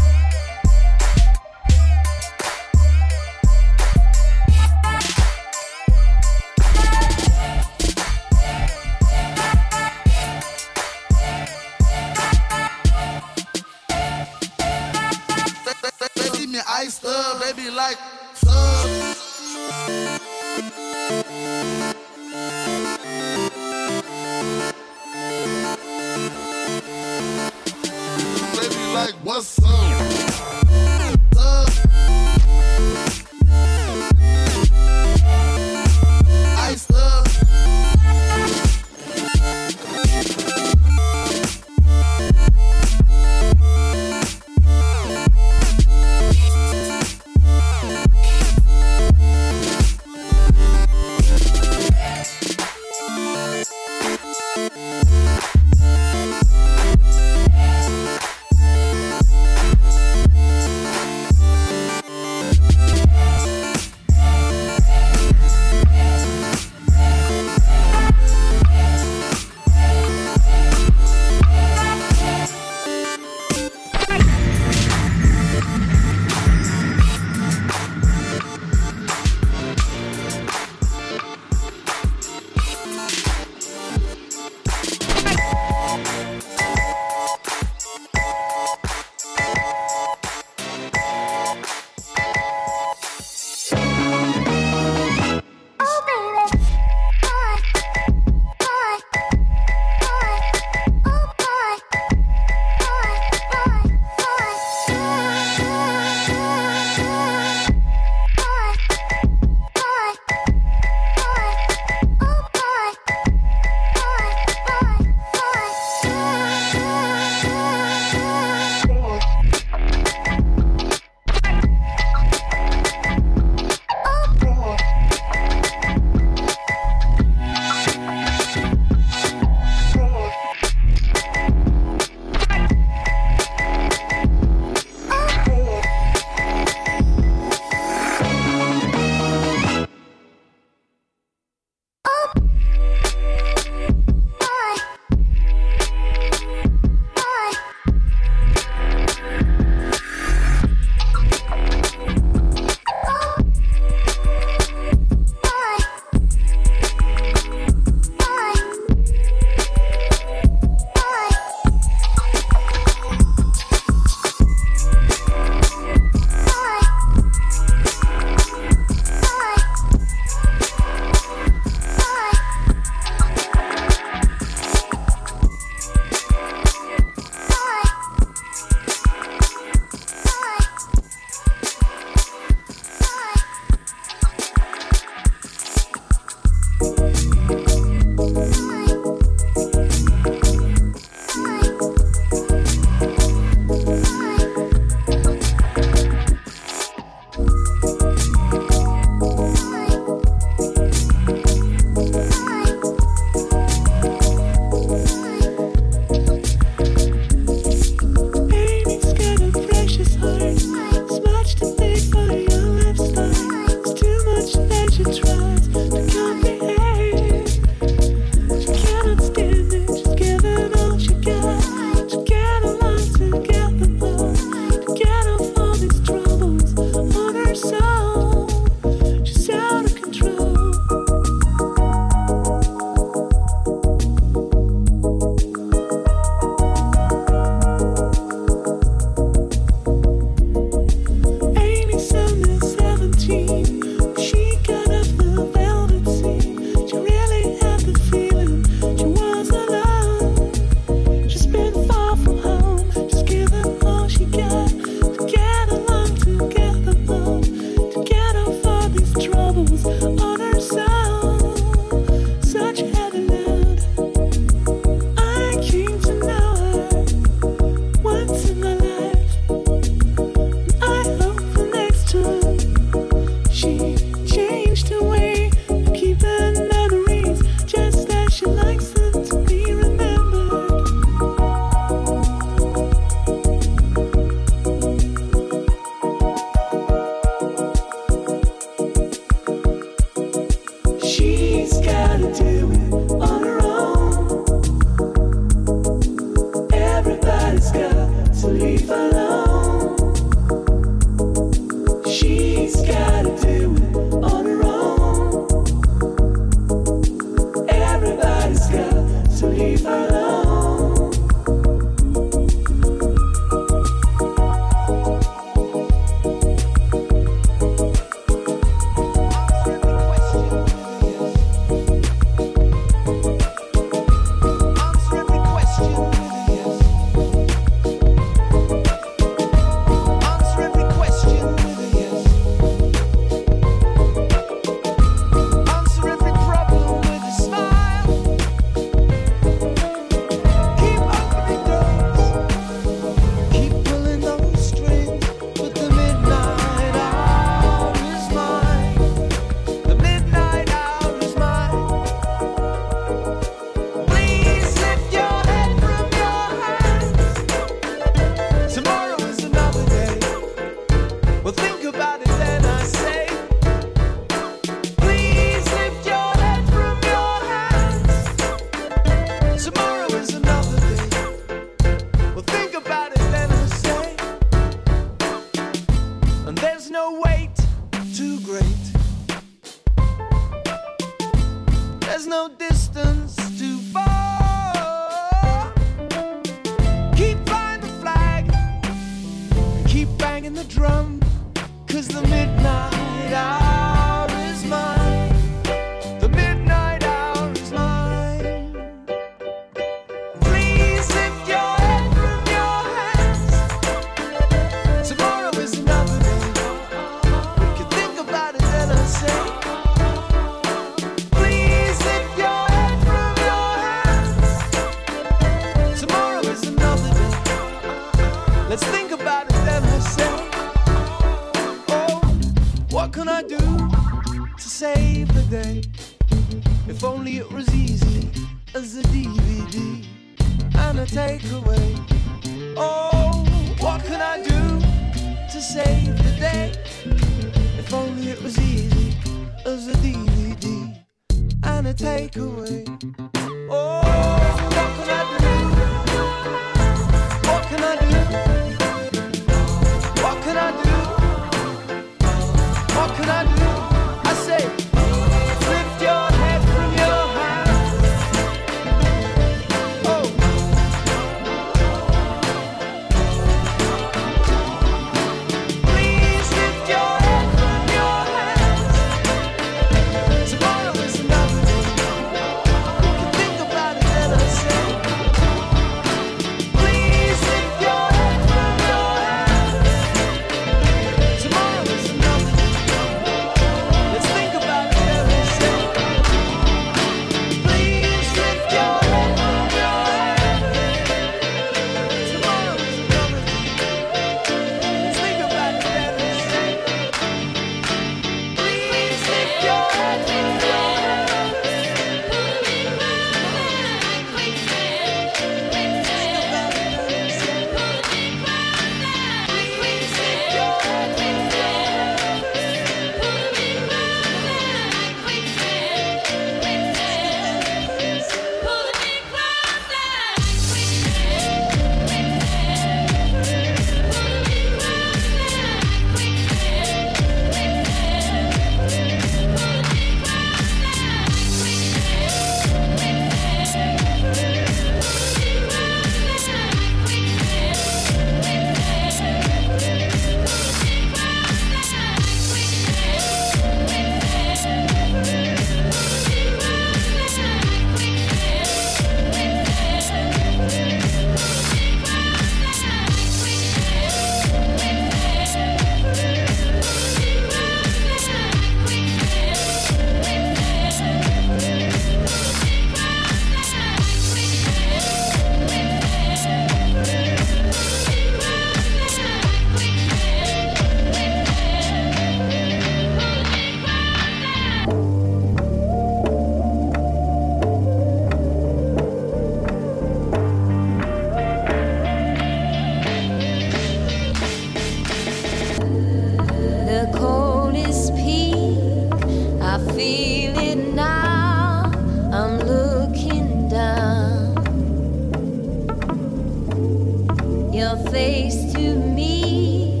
face 598.10 598.72
to 598.72 598.96
me, 598.96 600.00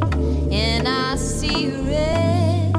and 0.50 0.88
I 0.88 1.14
see 1.16 1.68
red 1.68 2.74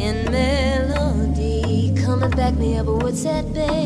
in 0.00 0.30
melody 0.30 1.92
coming 2.04 2.30
back 2.30 2.54
me 2.54 2.76
up 2.76 2.86
What's 2.86 3.24
that, 3.24 3.52
babe? 3.52 3.85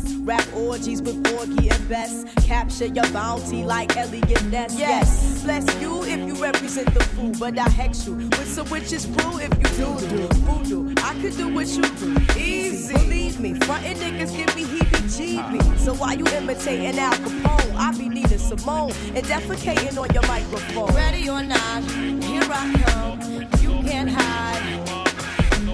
Rap 0.23 0.45
orgies 0.55 1.01
with 1.01 1.23
Borgie 1.23 1.71
and 1.73 1.89
Best. 1.89 2.27
Capture 2.45 2.85
your 2.85 3.09
bounty 3.11 3.63
like 3.63 3.97
Elliot 3.97 4.43
Ness. 4.45 4.77
Yes, 4.77 5.43
bless 5.43 5.65
you 5.81 6.03
if 6.03 6.19
you 6.19 6.35
represent 6.35 6.93
the 6.93 7.03
fool, 7.03 7.31
but 7.39 7.57
I 7.57 7.67
hex 7.69 8.05
you 8.05 8.13
with 8.15 8.47
some 8.47 8.69
witches 8.69 9.07
brew 9.07 9.39
if 9.39 9.49
you 9.57 9.69
do 9.77 10.07
do 10.07 10.27
voodoo. 10.45 10.93
I 10.97 11.19
could 11.21 11.35
do 11.35 11.51
what 11.51 11.67
you 11.69 11.81
do, 11.81 12.15
easy. 12.39 12.93
Believe 12.93 13.39
me, 13.39 13.55
frontin' 13.61 13.97
niggas 13.97 14.35
give 14.37 14.55
me 14.55 14.63
heebie-jeebie. 14.63 15.59
Uh-huh. 15.59 15.77
So 15.77 15.93
why 15.95 16.13
you 16.13 16.27
imitating 16.27 16.99
Al 16.99 17.13
Capone? 17.13 17.75
I 17.75 17.97
be 17.97 18.07
needing 18.07 18.37
Simone 18.37 18.91
and 19.15 19.25
defecating 19.25 19.97
on 19.97 20.13
your 20.13 20.27
microphone. 20.27 20.93
Ready 20.93 21.29
or 21.29 21.41
not, 21.41 21.83
here 22.23 22.43
I 22.43 22.83
come. 22.85 23.21
You 23.61 23.89
can't 23.89 24.09
hide. 24.09 24.81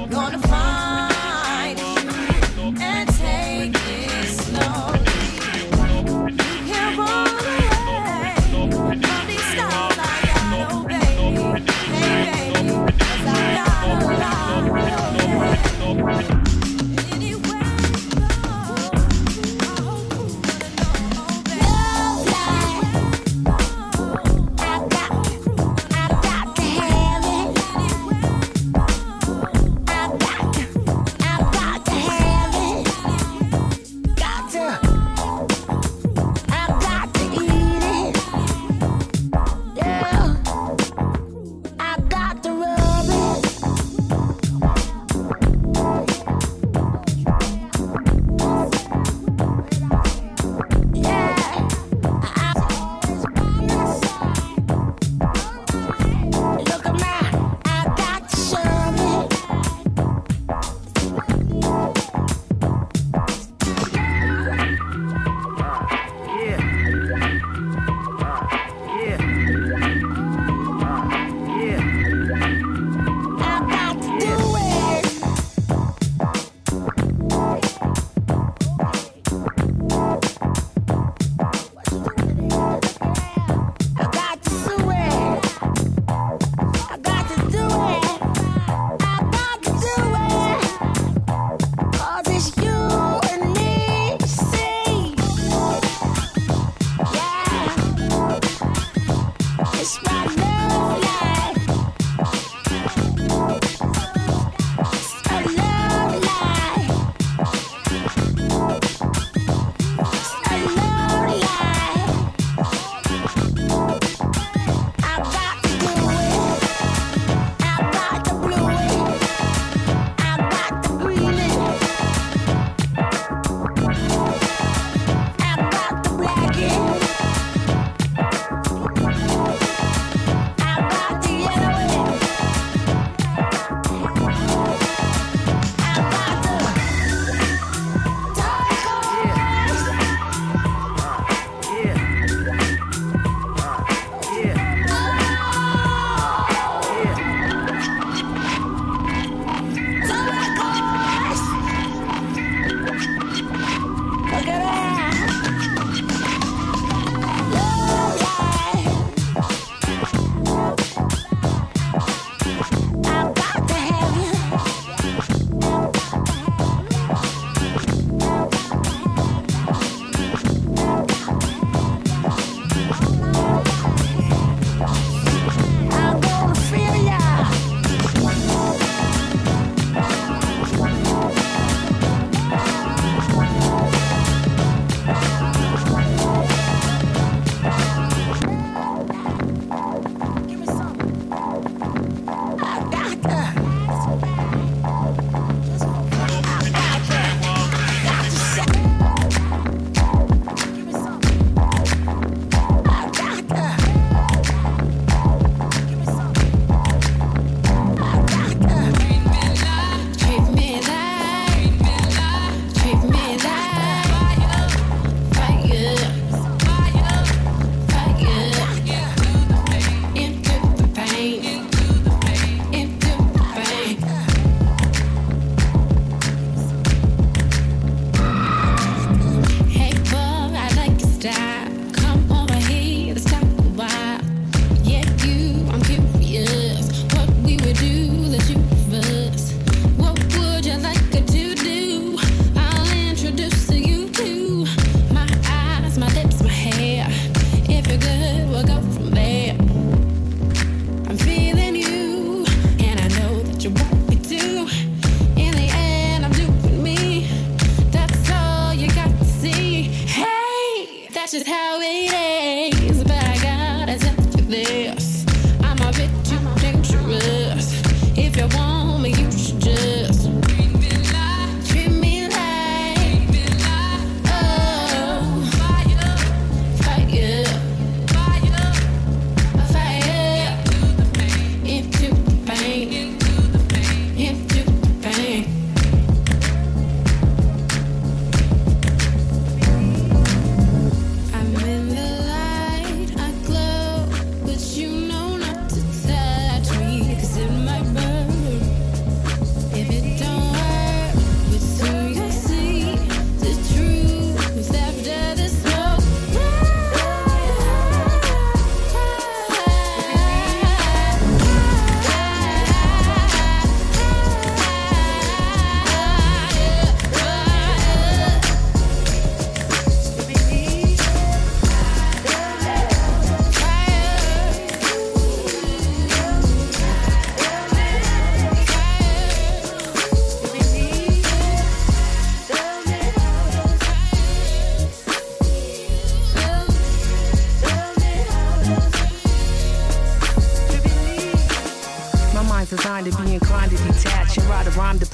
Gonna 0.10 0.40
find 0.40 0.77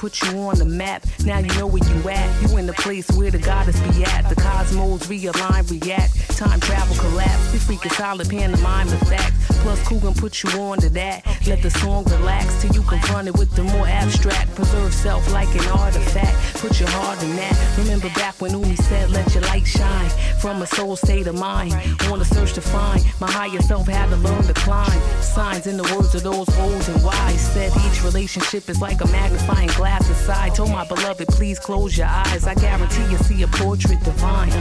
put 0.04 0.20
you 0.20 0.38
on 0.38 0.58
the 0.58 0.66
map. 0.66 1.02
Now 1.24 1.38
you 1.38 1.48
know 1.54 1.66
where 1.66 1.82
you 1.82 2.08
at. 2.10 2.42
You 2.42 2.58
in 2.58 2.66
the 2.66 2.74
place 2.74 3.10
where 3.12 3.30
the 3.30 3.38
goddess 3.38 3.80
be 3.80 4.04
at. 4.04 4.28
The 4.28 4.34
cosmos 4.34 5.06
realign, 5.06 5.64
react. 5.70 6.36
Time 6.36 6.60
travel 6.60 6.94
collapse. 6.96 7.52
We 7.54 7.58
freaking 7.58 7.92
solid 7.92 8.28
pantomime 8.28 8.88
fact. 8.88 9.33
Plus, 9.64 9.80
Coogan 9.88 10.12
put 10.12 10.42
you 10.42 10.50
on 10.60 10.76
to 10.76 10.90
that. 10.90 11.24
Let 11.46 11.62
the 11.62 11.70
song 11.70 12.04
relax 12.04 12.60
till 12.60 12.74
you 12.74 12.82
confront 12.82 13.28
it 13.28 13.38
with 13.38 13.50
the 13.56 13.64
more 13.64 13.86
abstract. 13.86 14.54
Preserve 14.54 14.92
self 14.92 15.32
like 15.32 15.48
an 15.54 15.66
artifact. 15.68 16.36
Put 16.60 16.78
your 16.78 16.90
heart 16.90 17.22
in 17.22 17.34
that. 17.36 17.56
Remember 17.78 18.10
back 18.10 18.38
when 18.42 18.50
Umi 18.50 18.76
said, 18.76 19.08
let 19.10 19.32
your 19.32 19.42
light 19.44 19.66
shine. 19.66 20.10
From 20.38 20.60
a 20.60 20.66
soul 20.66 20.96
state 20.96 21.26
of 21.28 21.38
mind. 21.38 21.72
The 21.72 22.24
search 22.24 22.52
to 22.52 22.60
find. 22.60 23.02
My 23.20 23.30
higher 23.30 23.60
self 23.62 23.88
had 23.88 24.10
to 24.10 24.16
learn 24.16 24.42
to 24.44 24.52
climb. 24.52 25.00
Signs 25.20 25.66
in 25.66 25.76
the 25.76 25.82
words 25.94 26.14
of 26.14 26.22
those 26.22 26.48
old 26.58 26.88
and 26.88 27.02
wise. 27.02 27.40
Said 27.40 27.72
each 27.86 28.04
relationship 28.04 28.68
is 28.68 28.80
like 28.80 29.00
a 29.00 29.06
magnifying 29.08 29.68
glass 29.70 30.06
inside. 30.08 30.54
Told 30.54 30.70
my 30.70 30.86
beloved, 30.86 31.26
please 31.28 31.58
close 31.58 31.96
your 31.98 32.06
eyes. 32.06 32.46
I 32.46 32.54
guarantee 32.54 33.02
you 33.10 33.16
see 33.18 33.42
a 33.42 33.48
portrait 33.48 33.98
divine. 34.04 34.52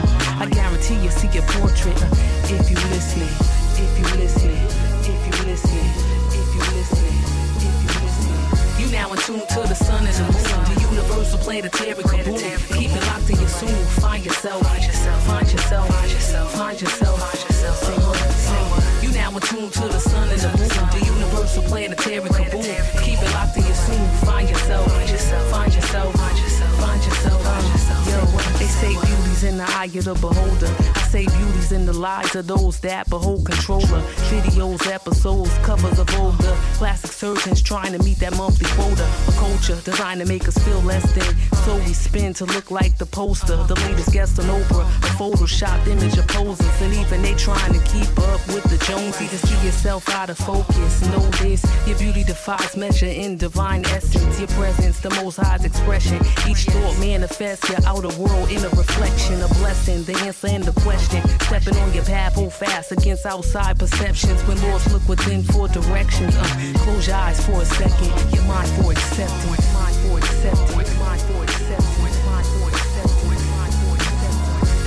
I 0.42 0.48
guarantee 0.50 0.96
you 1.04 1.12
see 1.12 1.28
a 1.38 1.42
portrait. 1.44 2.02
if 2.50 2.72
you 2.72 2.78
listening, 2.90 3.30
if 3.78 4.00
you 4.00 4.06
listening, 4.18 4.93
if 5.10 5.22
you 5.28 5.46
listening, 5.52 5.90
if 6.32 6.48
you 6.56 6.64
listening, 6.80 7.18
if 7.60 7.76
you 7.84 7.92
listening. 8.00 8.44
You 8.80 8.92
now 8.92 9.12
in 9.12 9.18
tune 9.20 9.40
to 9.40 9.62
the 9.68 9.76
sun 9.76 10.06
and 10.06 10.16
the 10.16 10.24
moon. 10.24 10.64
The 10.72 10.82
universal 10.82 11.40
planetary 11.40 12.04
kaboom. 12.04 12.40
Keep 12.78 12.92
it 12.92 13.06
locked 13.08 13.30
in 13.30 13.40
your 13.40 13.50
soul. 13.50 13.70
Find 14.00 14.24
yourself, 14.26 14.64
find 14.64 14.84
yourself, 14.84 15.24
find 15.26 15.52
yourself, 15.52 15.90
find 15.90 16.12
yourself, 16.12 16.52
find 16.52 16.82
yourself, 16.82 17.20
find 17.20 17.40
yourself. 17.44 17.78
Say 17.84 17.98
what, 18.00 18.18
say 18.48 18.64
what. 18.72 19.04
You 19.04 19.12
now 19.12 19.32
in 19.32 19.42
tune 19.42 19.70
to 19.70 19.86
the 19.88 20.00
sun 20.00 20.30
and 20.30 20.40
the 20.40 20.50
moon. 20.58 20.88
The 20.96 21.06
universal 21.06 21.64
planetary 21.64 22.30
kaboom. 22.30 23.04
Keep 23.04 23.20
it 23.22 23.32
locked 23.34 23.58
in 23.58 23.64
your 23.66 23.76
soul. 23.76 24.08
Find 24.24 24.50
yourself, 24.50 24.88
find 24.88 25.10
yourself, 25.10 25.52
find 25.52 25.74
yourself, 25.74 26.12
find 26.16 27.04
yourself, 27.04 27.44
find 27.44 27.68
yourself. 27.68 28.13
They 28.60 28.66
say 28.66 28.94
beauty's 28.94 29.44
in 29.44 29.58
the 29.58 29.66
eye 29.68 29.86
of 29.86 30.06
the 30.06 30.14
beholder. 30.16 30.72
I 30.96 31.02
say 31.10 31.26
beauty's 31.26 31.72
in 31.72 31.86
the 31.86 31.94
lives 31.94 32.36
of 32.36 32.48
those 32.48 32.80
that 32.82 33.10
behold 33.10 33.46
controller. 33.46 34.02
Videos, 34.32 34.88
episodes, 34.88 35.56
covers 35.60 36.00
of 36.00 36.10
older. 36.20 36.56
Plastic 36.74 37.12
surgeons 37.12 37.62
trying 37.62 37.94
to 37.94 38.00
meet 38.04 38.20
that 38.20 38.36
monthly 38.38 38.68
quota. 38.72 39.08
A 39.28 39.32
culture 39.34 39.80
designed 39.84 40.22
to 40.22 40.26
make 40.28 40.48
us 40.48 40.58
feel 40.60 40.82
less 40.82 41.06
than. 41.14 41.36
So 41.66 41.76
we 41.78 41.94
spin 41.94 42.34
to 42.36 42.46
look 42.46 42.72
like 42.72 42.98
the 42.98 43.06
poster. 43.06 43.56
The 43.56 43.76
latest 43.76 44.12
guest 44.14 44.40
on 44.40 44.46
Oprah. 44.46 44.88
A 45.04 45.12
photoshopped 45.18 45.88
image 45.88 46.18
of 46.18 46.28
poses. 46.28 46.82
And 46.82 46.94
even 46.94 47.22
they 47.22 47.36
trying 47.36 47.74
to 47.74 47.80
keep 47.92 48.10
up 48.32 48.42
with 48.48 48.64
the 48.64 48.78
Joneses. 48.86 49.32
To 49.32 49.48
see 49.48 49.66
yourself 49.66 50.10
out 50.10 50.30
of 50.30 50.38
focus. 50.38 51.02
Know 51.08 51.26
this. 51.42 51.64
Your 51.88 51.98
beauty 51.98 52.24
defies 52.24 52.76
measure 52.78 53.08
in 53.08 53.38
divine 53.38 53.86
essence. 53.86 54.40
Your 54.40 54.48
presence, 54.50 55.00
the 55.00 55.10
most 55.22 55.38
high's 55.38 55.66
expression. 55.66 56.18
Each 56.48 56.66
thought 56.66 56.98
manifests 57.00 57.70
your 57.70 57.80
outer 57.86 58.10
world 58.18 58.50
in 58.50 58.64
a 58.64 58.70
reflection. 58.70 59.42
A 59.42 59.48
blessing, 59.60 60.04
the 60.04 60.16
answer 60.26 60.48
and 60.48 60.64
the 60.64 60.74
question. 60.82 61.22
Stepping 61.42 61.78
on 61.78 61.94
your 61.94 62.06
path, 62.06 62.36
hold 62.36 62.54
fast 62.54 62.92
against 62.92 63.26
outside 63.26 63.80
perceptions. 63.80 64.42
When 64.44 64.62
Lords 64.62 64.92
look 64.92 65.08
within 65.08 65.44
for 65.44 65.68
directions. 65.68 66.36
Uh, 66.36 66.44
close 66.84 67.08
your 67.08 67.16
eyes 67.16 67.44
for 67.46 67.62
a 67.62 67.66
second. 67.66 68.12
Your 68.34 68.44
mind 68.46 68.70
for 68.82 68.92
acceptance. 68.92 69.74
Mind 69.74 69.96
for 70.08 70.18
acceptance. 70.20 70.74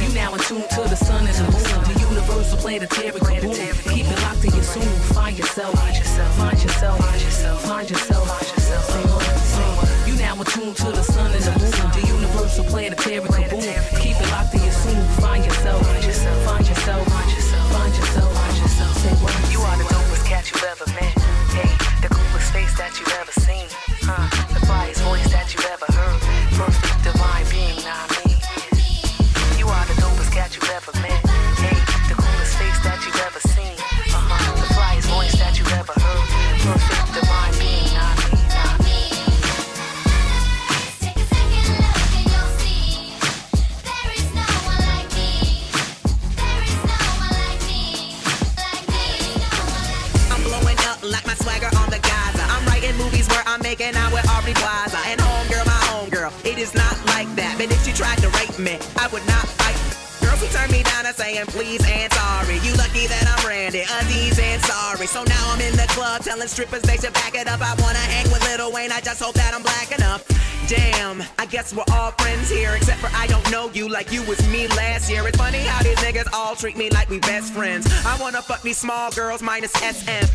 You 0.02 0.14
now 0.14 0.32
in 0.34 0.40
tune 0.40 0.62
to 0.62 0.82
the 0.88 0.96
sun 0.96 1.26
and 1.26 1.36
the 1.36 1.42
moon. 1.44 1.94
The 1.94 2.00
universal 2.08 2.58
planetary 2.58 3.20
kaboom. 3.20 3.54
Keep 3.92 4.06
it 4.06 4.22
locked 4.22 4.44
in 4.44 4.54
your 4.54 4.62
soul. 4.62 4.82
Find 5.14 5.36
yourself. 5.38 5.74
Find 5.74 5.96
yourself. 5.96 6.36
Find 6.36 6.62
yourself. 6.62 7.00
Find 7.00 7.22
yourself. 7.22 7.62
Find 7.62 7.90
yourself. 7.90 8.26
What? 9.12 10.08
You 10.08 10.14
now 10.16 10.34
in 10.34 10.44
tune 10.44 10.74
to 10.74 10.92
the 10.92 11.02
sun 11.02 11.32
and 11.32 11.42
the 11.42 11.50
moon. 11.58 12.05
Universal 12.46 12.64
planetary 12.64 13.18
kaboom. 13.26 14.00
Keep 14.00 14.20
it 14.20 14.30
locked 14.30 14.54
in 14.54 14.62
your 14.62 14.72
soul. 14.72 14.94
Find 15.18 15.44
yourself. 15.44 15.82
Find 15.86 16.04
yourself. 16.04 16.44
Find 16.44 16.68
yourself. 16.68 17.02
Find 17.02 17.26
yourself. 17.26 17.72
Find 17.72 17.96
yourself. 17.96 18.32
Find 18.34 18.56
yourself. 18.58 18.96
Say 18.98 19.14
what? 19.22 19.52
You 19.52 19.60
are 19.60 19.76
the 19.76 19.84
dopest 19.84 20.24
cat 20.26 20.50
you've 20.50 20.62
ever 20.62 20.86
met. 20.94 21.14
Hey, 21.50 21.70
the 22.02 22.14
coolest 22.14 22.52
face 22.52 22.76
that 22.78 22.98
you've 23.00 23.12
ever 23.20 23.32
seen. 23.32 23.66
Huh? 24.02 24.35
Me, 58.66 58.78
I 58.98 59.06
would 59.12 59.24
not 59.30 59.46
fight. 59.54 59.78
Girls 60.20 60.42
who 60.42 60.48
turn 60.50 60.70
me 60.72 60.82
down 60.82 61.06
are 61.06 61.14
saying 61.14 61.46
please 61.46 61.80
and 61.86 62.12
sorry. 62.12 62.58
You 62.66 62.74
lucky 62.74 63.06
that 63.06 63.24
I'm 63.30 63.46
Randy, 63.46 63.86
Aziz 63.86 64.38
and 64.38 64.60
sorry. 64.62 65.06
So 65.06 65.22
now 65.22 65.44
I'm 65.54 65.60
in 65.60 65.72
the 65.76 65.86
club 65.94 66.22
telling 66.22 66.48
strippers 66.48 66.82
they 66.82 66.96
should 66.96 67.14
back 67.14 67.36
it 67.36 67.46
up. 67.46 67.60
I 67.62 67.74
wanna 67.80 68.02
hang 68.10 68.26
with 68.32 68.42
Lil 68.42 68.72
Wayne, 68.72 68.90
I 68.90 69.00
just 69.00 69.22
hope 69.22 69.34
that 69.34 69.54
I'm 69.54 69.62
black 69.62 69.92
enough. 69.92 70.26
Damn, 70.66 71.22
I 71.38 71.46
guess 71.46 71.72
we're 71.72 71.86
all 71.92 72.10
friends 72.18 72.50
here, 72.50 72.74
except 72.74 72.98
for 72.98 73.10
I 73.14 73.28
don't 73.28 73.48
know 73.52 73.70
you 73.72 73.88
like 73.88 74.10
you 74.10 74.22
was 74.24 74.42
me 74.48 74.66
last 74.68 75.08
year. 75.08 75.26
It's 75.28 75.38
funny 75.38 75.62
how 75.62 75.82
these 75.84 75.98
niggas 75.98 76.28
all 76.32 76.56
treat 76.56 76.76
me 76.76 76.90
like 76.90 77.08
we 77.08 77.20
best 77.20 77.52
friends. 77.52 77.86
I 78.04 78.18
wanna 78.20 78.42
fuck 78.42 78.62
these 78.62 78.78
small 78.78 79.12
girls 79.12 79.42
minus 79.42 79.72
SM. 79.74 80.26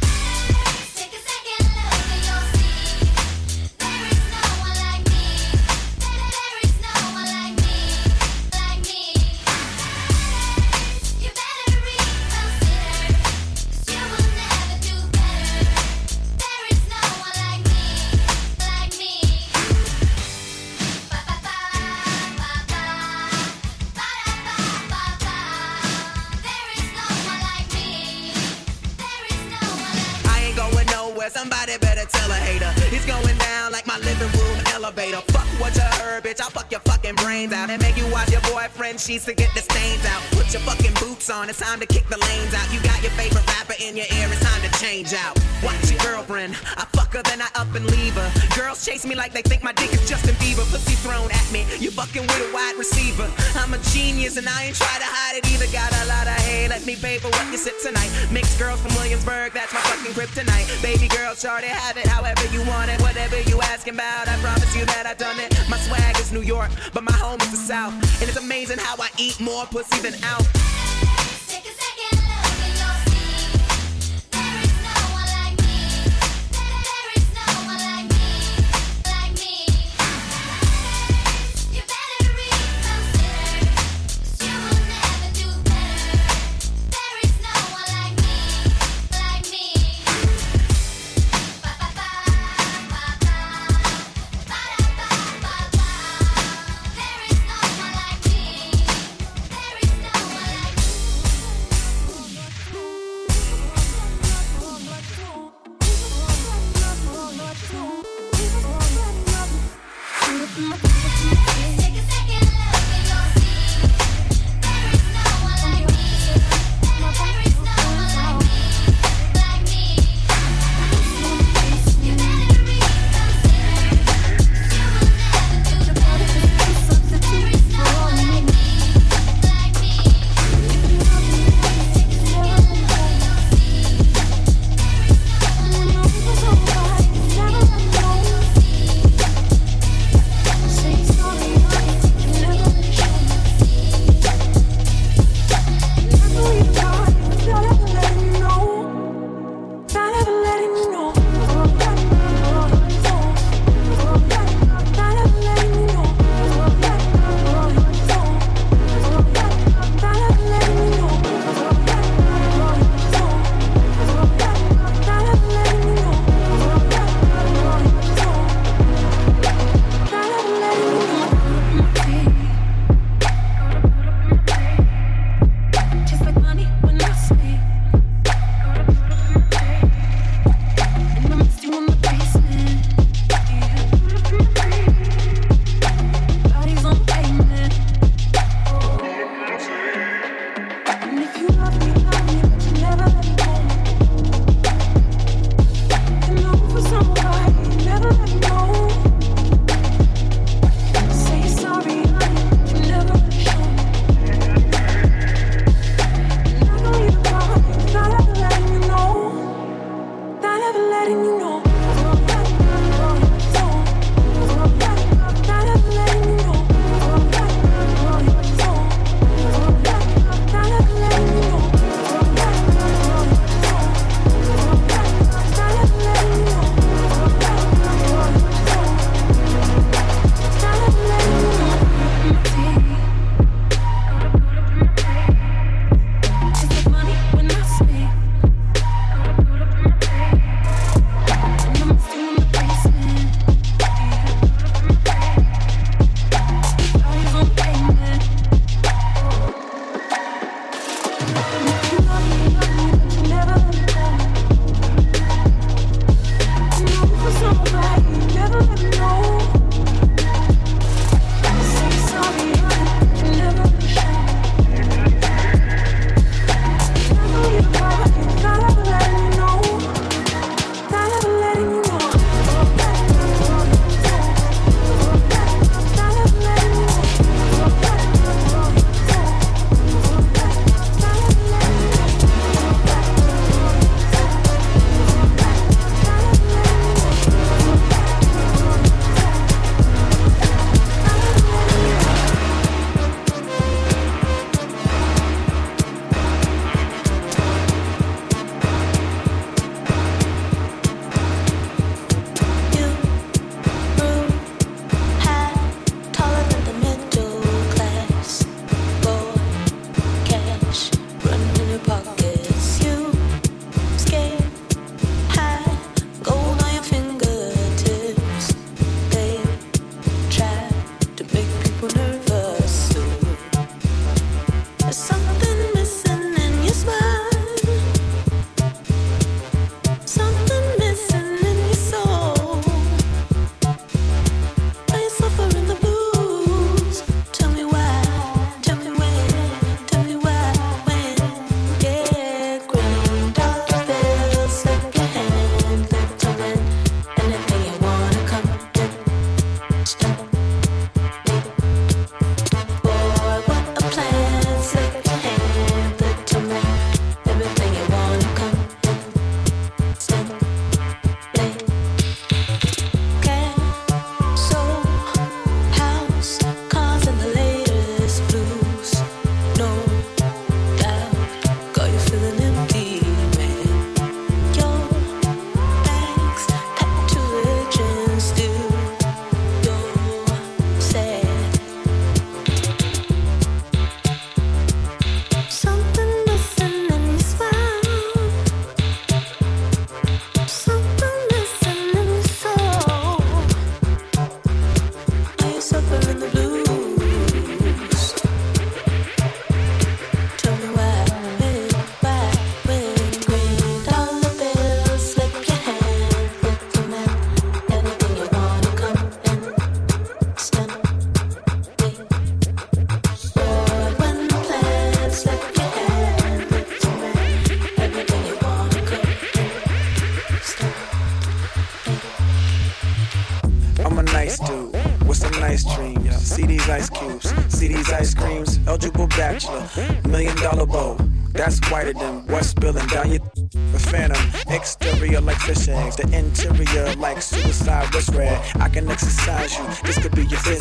Brains 37.41 37.53
out 37.53 37.69
and 37.69 37.81
make 37.81 37.97
you 37.97 38.05
watch 38.11 38.29
your 38.31 38.41
boyfriend 38.41 38.99
sheets 38.99 39.25
to 39.25 39.33
get 39.33 39.49
the 39.55 39.61
stains 39.61 40.05
out. 40.05 40.21
Put 40.31 40.53
your 40.53 40.61
fucking 40.61 40.93
boots 40.95 41.29
on. 41.29 41.49
It's 41.49 41.59
time 41.59 41.79
to 41.79 41.85
kick 41.85 42.07
the 42.07 42.17
lanes 42.17 42.53
out. 42.53 42.71
You 42.71 42.79
got 42.81 43.01
your 43.01 43.11
favorite 43.11 43.45
rapper 43.47 43.73
in 43.79 43.97
your 43.97 44.05
ear. 44.05 44.27
It's 44.29 44.41
time 44.41 44.61
to 44.61 44.79
change 44.79 45.13
out. 45.13 45.39
Watch 45.63 45.89
your 45.89 45.99
girlfriend. 45.99 46.55
I 46.77 46.85
fuck 47.12 47.24
then 47.24 47.41
I 47.41 47.47
up 47.55 47.74
and 47.76 47.86
leave 47.91 48.14
her. 48.16 48.32
Girls 48.55 48.84
chase 48.86 49.05
me 49.05 49.16
like 49.16 49.34
they 49.34 49.41
think 49.41 49.64
my 49.64 49.74
dick 49.74 49.91
is 49.93 50.07
Justin 50.07 50.36
Bieber. 50.36 50.66
Pussy 50.72 50.95
thrown 51.03 51.30
at 51.32 51.51
me. 51.51 51.66
You 51.80 51.91
fucking 51.91 52.22
with 52.22 52.49
a 52.49 52.53
wide 52.53 52.76
receiver. 52.78 53.30
I'm 53.55 53.74
a 53.74 53.80
genius 53.91 54.38
and 54.38 54.47
I 54.47 54.66
ain't 54.66 54.76
try 54.76 54.97
to 54.99 55.05
hide 55.05 55.38
it 55.38 55.45
either. 55.51 55.68
Got 55.72 55.91
a 55.91 56.05
lot 56.07 56.28
of 56.28 56.38
hate. 56.47 56.70
Let 56.70 56.86
me 56.86 56.95
pay 56.95 57.18
for 57.18 57.30
what 57.30 57.51
you 57.51 57.57
sip 57.57 57.76
tonight. 57.82 58.09
Mixed 58.32 58.57
girls 58.59 58.80
from 58.82 58.95
Williamsburg. 58.95 59.53
That's 59.53 59.74
my 59.74 59.82
fucking 59.82 60.14
kryptonite. 60.14 60.68
Baby 60.82 61.07
girl, 61.07 61.36
shorty, 61.36 61.68
have 61.68 61.97
it 61.97 62.07
however 62.07 62.45
you 62.53 62.64
want 62.66 62.89
it. 62.89 63.01
Whatever 63.01 63.39
you 63.41 63.62
asking 63.62 63.95
about, 63.95 64.28
I 64.28 64.38
promise 64.39 64.76
you 64.76 64.86
that 64.86 65.05
I 65.05 65.14
done 65.14 65.39
it. 65.39 65.51
My 65.70 65.78
swag 65.78 66.18
is 66.20 66.32
New 66.32 66.41
York, 66.41 66.72
but 66.93 67.03
my 67.03 67.14
home 67.14 67.41
is 67.41 67.51
the 67.51 67.57
South. 67.57 67.93
And 68.22 68.30
it's 68.30 68.39
amazing 68.39 68.80
how 68.80 68.95
I 68.99 69.09
eat 69.18 69.39
more 69.39 69.66
pussy 69.66 69.99
than 70.01 70.16
out. 70.24 70.45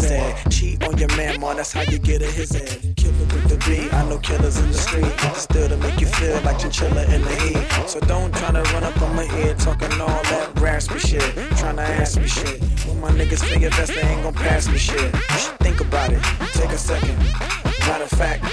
Ed. 0.04 0.50
Cheat 0.50 0.84
on 0.84 0.96
your 0.98 1.08
man, 1.16 1.40
man, 1.40 1.56
that's 1.56 1.72
how 1.72 1.82
you 1.82 1.98
get 1.98 2.22
a 2.22 2.26
his 2.26 2.52
head. 2.52 2.96
Killer 2.96 3.16
with 3.18 3.48
the 3.48 3.56
B, 3.66 3.88
I 3.90 4.08
know 4.08 4.18
killers 4.18 4.58
in 4.58 4.68
the 4.68 4.74
street. 4.74 5.06
Still 5.34 5.68
to 5.68 5.76
make 5.76 6.00
you 6.00 6.06
feel 6.06 6.40
like 6.42 6.58
chinchilla 6.58 7.04
in 7.14 7.22
the 7.22 7.34
heat. 7.36 7.88
So 7.88 8.00
don't 8.00 8.34
try 8.34 8.52
to 8.52 8.62
run 8.72 8.84
up 8.84 9.00
on 9.02 9.16
my 9.16 9.24
head 9.24 9.58
talking 9.58 9.92
all 10.00 10.08
that 10.08 10.52
raspy 10.60 10.98
shit. 10.98 11.34
Trying 11.58 11.76
to 11.76 11.82
ask 11.82 12.18
me 12.18 12.26
shit. 12.26 12.60
When 12.86 13.00
my 13.00 13.10
niggas 13.10 13.44
figure 13.44 13.70
best, 13.70 13.94
they 13.94 14.00
ain't 14.02 14.22
gon' 14.22 14.34
pass 14.34 14.68
me 14.68 14.78
shit. 14.78 15.14
Think 15.60 15.80
about 15.80 16.12
it, 16.12 16.22
take 16.52 16.70
a 16.70 16.78
second. 16.78 17.16
Matter 17.86 18.04
of 18.04 18.10
fact, 18.10 18.44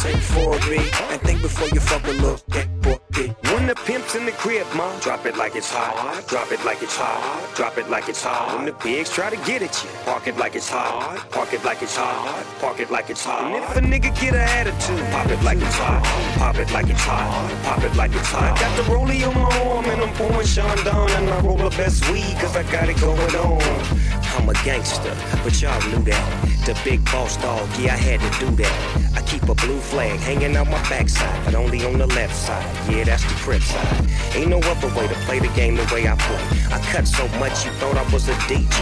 should 0.00 0.12
take 0.12 0.22
4B 0.22 1.12
and 1.12 1.20
think 1.22 1.42
before 1.42 1.68
you 1.68 1.80
fuck 1.80 2.04
a 2.04 2.12
little 2.12 2.40
dick 2.50 2.68
boy. 2.80 2.96
When 3.52 3.66
the 3.66 3.74
pimp's 3.74 4.14
in 4.14 4.24
the 4.24 4.32
crib, 4.32 4.66
ma, 4.74 4.98
drop 5.00 5.26
it 5.26 5.36
like 5.36 5.54
it's 5.56 5.70
hot. 5.70 6.26
Drop 6.26 6.50
it 6.52 6.64
like 6.64 6.82
it's 6.82 6.96
hot. 6.96 7.54
Drop 7.54 7.76
it 7.76 7.90
like 7.90 8.08
it's 8.08 8.22
hot. 8.22 8.56
When 8.56 8.66
the 8.66 8.72
pigs 8.72 9.10
try 9.10 9.28
to 9.28 9.36
get 9.44 9.62
at 9.62 9.84
you, 9.84 9.90
park 10.04 10.26
it 10.26 10.36
like 10.38 10.54
it's 10.54 10.68
hot. 10.68 11.28
Park 11.30 11.52
it 11.52 11.64
like 11.64 11.82
it's 11.82 11.96
hot. 11.96 12.46
Park 12.60 12.80
it 12.80 12.90
like 12.90 13.10
it's 13.10 13.24
hot. 13.24 13.44
And 13.44 13.56
if 13.56 13.76
a 13.76 13.80
nigga 13.80 14.18
get 14.20 14.34
an 14.34 14.48
attitude, 14.58 15.04
pop 15.10 15.28
it 15.28 15.42
like 15.42 15.58
it's 15.58 15.76
hot. 15.76 16.02
Pop 16.38 16.56
it 16.56 16.70
like 16.72 16.88
it's 16.88 17.02
hot. 17.02 17.62
Pop 17.64 17.82
it 17.84 17.94
like 17.96 18.14
it's 18.14 18.30
hot. 18.30 18.56
I 18.56 18.60
Got 18.60 18.76
the 18.76 18.82
rollie 18.84 19.26
on 19.28 19.34
my 19.34 19.68
arm 19.68 19.84
and 19.84 20.00
I'm 20.00 20.14
pouring 20.14 20.46
Chandon 20.46 21.10
and 21.10 21.28
I 21.28 21.40
roll 21.40 21.56
the 21.56 21.70
best 21.76 22.08
weed 22.10 22.36
cause 22.40 22.56
I 22.56 22.62
got 22.70 22.88
it 22.88 22.98
going 23.00 23.36
on. 23.36 24.19
I'm 24.36 24.48
a 24.48 24.54
gangster, 24.64 25.14
but 25.42 25.60
y'all 25.60 25.80
knew 25.88 26.02
that. 26.04 26.50
The 26.64 26.78
big 26.84 27.04
boss 27.06 27.36
dog, 27.38 27.68
yeah, 27.80 27.94
I 27.94 27.96
had 27.96 28.20
to 28.20 28.46
do 28.46 28.54
that. 28.62 29.16
I 29.16 29.22
keep 29.22 29.42
a 29.48 29.54
blue 29.54 29.80
flag 29.80 30.20
hanging 30.20 30.56
out 30.56 30.68
my 30.68 30.80
backside, 30.88 31.44
but 31.44 31.54
only 31.54 31.84
on 31.84 31.98
the 31.98 32.06
left 32.06 32.36
side. 32.36 32.64
Yeah, 32.88 33.04
that's 33.04 33.24
the 33.24 33.34
crib 33.40 33.62
side. 33.62 34.06
Ain't 34.34 34.48
no 34.48 34.58
other 34.58 34.88
way 34.94 35.08
to 35.08 35.14
play 35.26 35.40
the 35.40 35.48
game 35.48 35.74
the 35.74 35.88
way 35.92 36.06
I 36.06 36.14
play. 36.14 36.60
I 36.70 36.78
cut 36.92 37.08
so 37.08 37.26
much 37.38 37.64
you 37.64 37.72
thought 37.82 37.96
I 37.96 38.06
was 38.12 38.28
a 38.28 38.34
DJ. 38.46 38.78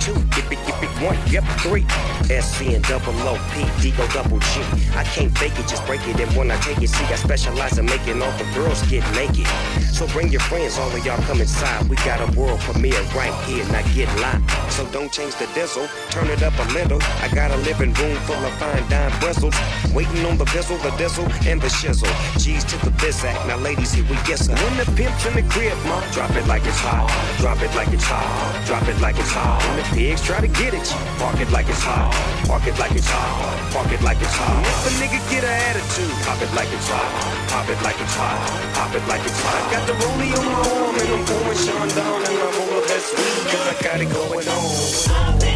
Two, 0.00 0.14
yip 0.34 0.50
it, 0.50 0.58
yip 0.66 0.80
it, 0.82 0.90
one, 1.04 1.18
yep, 1.28 1.44
three. 1.60 1.84
SC 2.30 2.72
and 2.72 2.84
double 2.84 3.12
O, 3.28 3.36
P, 3.52 3.68
D 3.82 3.90
go 3.96 4.08
double 4.08 4.38
G. 4.38 4.62
I 4.94 5.04
can't 5.04 5.36
fake 5.36 5.58
it, 5.58 5.68
just 5.68 5.84
break 5.84 6.00
it. 6.08 6.18
And 6.18 6.34
when 6.36 6.50
I 6.50 6.56
take 6.60 6.80
it, 6.80 6.88
see, 6.88 7.04
I 7.04 7.16
specialize 7.16 7.76
in 7.76 7.84
making 7.84 8.22
all 8.22 8.32
the 8.38 8.48
girls 8.54 8.80
get 8.88 9.04
naked. 9.14 9.46
So 9.92 10.06
bring 10.08 10.28
your 10.28 10.40
friends, 10.42 10.78
all 10.78 10.90
of 10.90 11.04
y'all 11.04 11.20
come 11.24 11.40
inside. 11.40 11.88
We 11.88 11.96
got 11.96 12.20
a 12.20 12.38
world 12.38 12.60
premiere 12.60 13.02
right 13.14 13.34
here, 13.44 13.64
now 13.66 13.82
get 13.94 14.08
live. 14.20 14.42
So 14.72 14.85
don't 14.92 15.10
change 15.12 15.34
the 15.36 15.46
diesel, 15.54 15.86
turn 16.10 16.28
it 16.28 16.42
up 16.42 16.54
a 16.58 16.66
little. 16.72 17.00
I 17.22 17.28
got 17.34 17.50
a 17.50 17.56
living 17.58 17.92
room 17.94 18.16
full 18.26 18.36
of 18.36 18.52
fine 18.58 18.88
dime 18.88 19.12
bristles. 19.20 19.54
Waiting 19.94 20.24
on 20.26 20.36
the 20.36 20.44
pistol, 20.46 20.76
the 20.78 20.90
diesel, 20.96 21.24
and 21.46 21.60
the 21.60 21.68
shizzle. 21.68 22.10
G's 22.38 22.64
to 22.64 22.76
the 22.84 22.90
biz 23.02 23.24
act. 23.24 23.46
Now, 23.46 23.56
ladies, 23.56 23.92
here 23.92 24.04
we 24.04 24.16
some. 24.36 24.56
When 24.56 24.76
the 24.76 24.86
pimp's 24.92 25.24
in 25.26 25.34
the 25.34 25.42
crib, 25.48 25.76
ma, 25.86 26.00
drop 26.12 26.30
it 26.36 26.46
like 26.46 26.64
it's 26.66 26.80
hot. 26.80 27.08
Drop 27.38 27.60
it 27.62 27.72
like 27.74 27.92
it's 27.92 28.04
hot. 28.04 28.66
Drop 28.66 28.86
it 28.88 28.98
like 29.00 29.18
it's 29.18 29.30
hot. 29.30 29.62
When 29.64 29.76
the 29.78 29.86
pigs 29.94 30.22
try 30.22 30.40
to 30.40 30.48
get 30.48 30.74
it, 30.74 30.86
park 31.18 31.40
it 31.40 31.50
like 31.50 31.68
it's 31.68 31.82
hot. 31.82 32.12
Park 32.46 32.66
it 32.66 32.78
like 32.78 32.92
it's 32.92 33.08
hot. 33.08 33.72
Park 33.72 33.92
it 33.92 34.02
like 34.02 34.20
it's 34.20 34.34
hot. 34.34 34.62
If 34.66 34.88
a 34.88 34.92
nigga 35.02 35.18
get 35.30 35.44
an 35.44 35.56
attitude, 35.70 36.14
pop 36.24 36.40
it 36.42 36.52
like 36.54 36.70
it's 36.72 36.88
hot. 36.88 37.10
Pop 37.48 37.68
it 37.68 37.80
like 37.82 37.98
it's 38.00 38.14
hot. 38.14 38.38
Pop 38.74 38.94
it 38.94 39.04
like 39.08 39.24
it's 39.24 39.40
hot. 39.40 39.56
I 39.56 39.72
got 39.72 39.82
the 39.86 39.94
rollie 39.94 40.32
on 40.36 40.44
my 40.44 40.56
arm 40.76 40.94
and 41.00 41.08
I'm 41.14 41.22
pouring 41.24 41.60
Chandon 41.64 42.20
and 42.28 42.38
I'm 42.40 42.56
over 42.62 42.86
best 42.86 43.16
weed 43.16 43.44
cause 43.50 43.66
I 43.66 43.74
got 43.82 44.00
it 44.00 44.10
going 44.12 44.48
on. 44.48 44.75
Something 44.76 45.55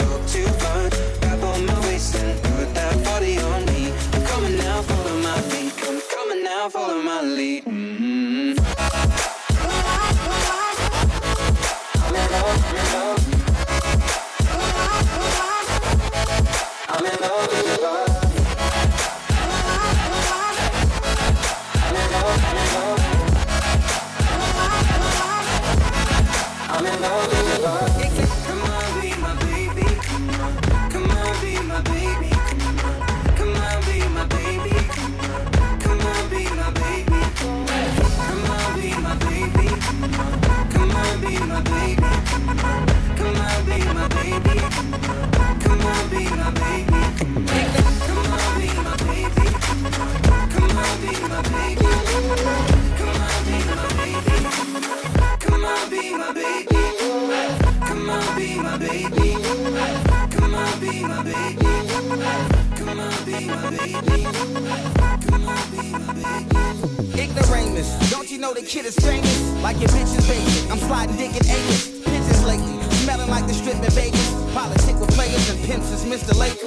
Know 68.41 68.53
the 68.55 68.65
kid 68.65 68.85
is 68.89 68.97
famous? 68.97 69.37
Like 69.61 69.77
your 69.77 69.89
bitch 69.93 70.17
is 70.17 70.25
basic. 70.25 70.71
I'm 70.71 70.79
sliding 70.79 71.15
dick 71.15 71.29
in 71.37 71.45
Amos. 71.45 72.01
Pigeons 72.01 72.43
lately, 72.43 72.73
smelling 73.05 73.29
like 73.29 73.45
the 73.45 73.53
strip 73.53 73.77
in 73.77 73.93
Vegas. 73.93 74.33
Politic 74.57 74.97
with 74.97 75.13
players 75.13 75.45
and 75.53 75.61
pimps 75.69 75.93
is 75.93 76.03
Mr. 76.09 76.33
Lake. 76.33 76.57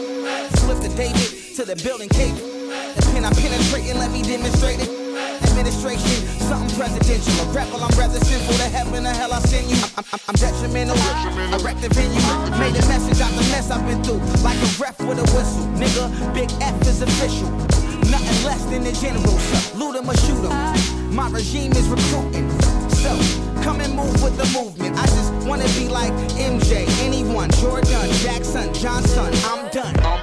Swift 0.63 0.87
to 0.87 0.91
David 0.95 1.27
to 1.59 1.67
the 1.67 1.75
building 1.83 2.09
cave. 2.09 2.39
The 2.39 3.03
pin 3.11 3.27
I 3.27 3.35
penetrate 3.35 3.91
and 3.91 3.99
let 3.99 4.15
me 4.15 4.23
demonstrate 4.23 4.79
it. 4.79 4.89
Administration, 5.51 6.23
something 6.47 6.71
presidential. 6.79 7.35
A 7.43 7.45
rebel, 7.51 7.83
I'm 7.83 7.91
rather 7.99 8.23
sinful. 8.23 8.55
The 8.55 8.71
heaven 8.71 9.03
or 9.03 9.11
hell 9.11 9.35
I 9.35 9.43
send 9.43 9.67
you. 9.67 9.75
I'm, 9.99 10.07
I'm, 10.15 10.21
I'm 10.31 10.39
detrimental. 10.39 10.95
I 10.95 11.59
wrecked 11.59 11.83
the 11.83 11.91
venue. 11.91 12.23
Made 12.55 12.79
a 12.79 12.87
message 12.87 13.19
out 13.19 13.35
the 13.35 13.43
mess 13.51 13.75
I've 13.75 13.83
been 13.83 13.99
through. 14.07 14.23
Like 14.47 14.63
a 14.63 14.71
ref 14.79 14.95
with 15.03 15.19
a 15.19 15.27
whistle. 15.35 15.67
Nigga, 15.75 16.07
big 16.39 16.55
F 16.63 16.79
is 16.87 17.03
official. 17.03 17.51
Nothing 18.15 18.39
less 18.47 18.63
than 18.71 18.87
the 18.87 18.95
general. 18.95 19.35
So, 19.35 19.59
loot 19.75 19.99
'em 19.99 20.07
or 20.07 20.15
shoot 20.23 20.39
'em. 20.47 21.04
My 21.15 21.31
regime 21.31 21.71
is 21.75 21.87
recruiting. 21.87 22.51
So, 22.91 23.17
come 23.63 23.81
and 23.81 23.95
move 23.95 24.21
with 24.21 24.37
the 24.37 24.47
movement. 24.59 24.99
I 24.99 25.07
just 25.07 25.47
wanna 25.47 25.69
be 25.79 25.89
like 25.89 26.13
MJ, 26.37 26.87
anyone, 27.05 27.53
Jordan, 27.53 28.11
Jackson, 28.15 28.75
Johnson. 28.75 29.33
I'm 29.45 29.71
done. 29.71 30.14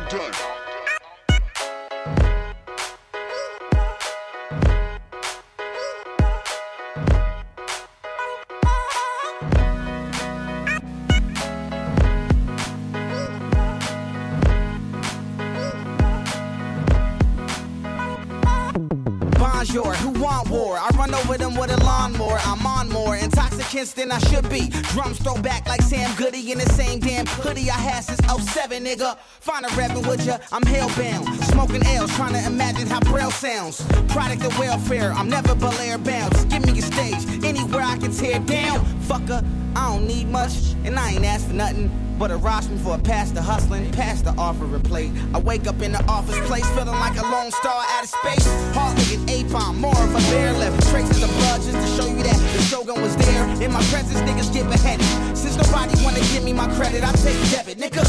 Who 19.70 20.10
want 20.20 20.50
war? 20.50 20.76
I 20.76 20.90
run 20.98 21.14
over 21.14 21.38
them 21.38 21.56
with 21.56 21.70
a 21.70 21.78
lawnmower. 21.84 22.40
I'm 22.46 22.66
on 22.66 22.90
more 22.90 23.16
intoxicants 23.16 23.94
than 23.94 24.12
I 24.12 24.18
should 24.18 24.50
be. 24.50 24.70
Drums 24.90 25.20
throw 25.20 25.40
back 25.40 25.68
like 25.68 25.84
Sam 25.84 26.16
Goody 26.16 26.52
in 26.52 26.58
the 26.58 26.66
same 26.72 27.00
damn 27.00 27.28
hoodie 27.28 27.70
I 27.70 27.76
had 27.76 28.04
since 28.04 28.20
07, 28.54 28.84
nigga. 28.84 29.20
Find 29.20 29.64
a 29.64 29.70
rapping 29.76 30.08
with 30.08 30.26
ya, 30.26 30.40
I'm 30.52 30.64
hellbound. 30.64 31.44
Smoking 31.44 31.86
L's, 31.86 32.12
trying 32.16 32.34
to 32.34 32.44
imagine 32.44 32.88
how 32.88 33.02
Braille 33.02 33.30
sounds. 33.30 33.86
Product 34.08 34.44
of 34.44 34.58
welfare, 34.58 35.12
I'm 35.12 35.30
never 35.30 35.54
Belair 35.54 36.00
bound. 36.00 36.34
Just 36.34 36.50
give 36.50 36.66
me 36.66 36.80
a 36.80 36.82
stage, 36.82 37.46
anywhere 37.46 37.84
I 37.84 37.98
can 37.98 38.12
tear 38.12 38.40
down. 38.40 38.80
Fucker, 39.04 39.46
I 39.76 39.94
don't 39.94 40.08
need 40.08 40.28
much, 40.28 40.74
and 40.86 40.98
I 40.98 41.12
ain't 41.12 41.24
asked 41.24 41.48
for 41.48 41.54
nothing. 41.54 41.92
But 42.22 42.30
a 42.30 42.38
rostrum 42.38 42.78
for 42.78 42.94
a 42.94 43.00
pastor 43.00 43.42
hustling, 43.42 43.92
past 43.94 44.26
the 44.26 44.32
offer 44.38 44.76
a 44.76 44.80
plate. 44.80 45.12
I 45.34 45.40
wake 45.40 45.66
up 45.66 45.82
in 45.82 45.92
the 45.92 46.04
office 46.06 46.38
place 46.48 46.70
feeling 46.76 47.00
like 47.00 47.18
a 47.18 47.24
lone 47.24 47.50
star 47.50 47.84
out 47.84 48.04
of 48.04 48.10
space. 48.10 48.46
Hardly 48.76 49.16
an 49.16 49.28
apon, 49.52 49.76
more 49.78 50.03
of 50.03 50.15
a 50.15 50.19
bear 50.32 50.53
left. 50.53 50.90
Traces 50.90 51.23
of 51.23 51.30
blood 51.30 51.61
just 51.61 51.76
to 51.76 51.88
show 52.02 52.07
you 52.07 52.23
that 52.23 52.38
the 52.53 52.61
shogun 52.61 53.02
was 53.02 53.15
there. 53.18 53.44
In 53.61 53.72
my 53.72 53.84
presence, 53.91 54.19
niggas 54.22 54.53
get 54.53 54.69
beheaded. 54.69 55.06
Since 55.36 55.57
nobody 55.57 55.94
wanna 56.03 56.19
give 56.32 56.44
me 56.44 56.53
my 56.53 56.68
credit, 56.76 57.03
I 57.03 57.11
take 57.14 57.38
debit, 57.52 57.78
nigga. 57.78 58.03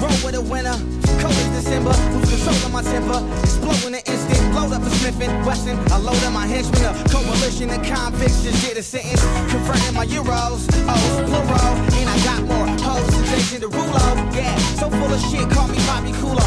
Roll 0.00 0.10
with 0.24 0.34
a 0.34 0.42
winner, 0.42 0.76
cold 1.22 1.34
as 1.34 1.62
December. 1.62 1.94
Lose 2.14 2.30
control 2.30 2.66
of 2.66 2.72
my 2.72 2.82
temper, 2.82 3.20
explode 3.42 3.82
in 3.86 3.94
an 3.94 4.02
instant. 4.06 4.54
Load 4.54 4.72
up 4.72 4.82
a 4.82 4.90
Smith 4.90 5.20
and 5.20 5.46
Wesson, 5.46 5.78
I 5.92 5.98
load 5.98 6.22
up 6.24 6.32
my 6.32 6.46
henchmen. 6.46 6.82
A 6.84 7.08
coalition 7.08 7.70
of 7.70 7.82
convicts 7.86 8.42
just 8.42 8.66
did 8.66 8.76
a 8.76 8.82
sentence, 8.82 9.22
converting 9.50 9.94
my 9.94 10.06
euros, 10.06 10.66
oh 10.88 11.24
plural. 11.26 11.74
And 11.98 12.08
I 12.08 12.16
got 12.24 12.42
more 12.42 12.66
hoes 12.82 13.06
than 13.14 13.24
Jason 13.30 13.60
Derulo. 13.62 14.34
Yeah, 14.34 14.56
so 14.78 14.90
full 14.90 15.12
of 15.12 15.20
shit, 15.30 15.48
call 15.50 15.68
me 15.68 15.78
Bobby 15.86 16.12
Kulo. 16.18 16.46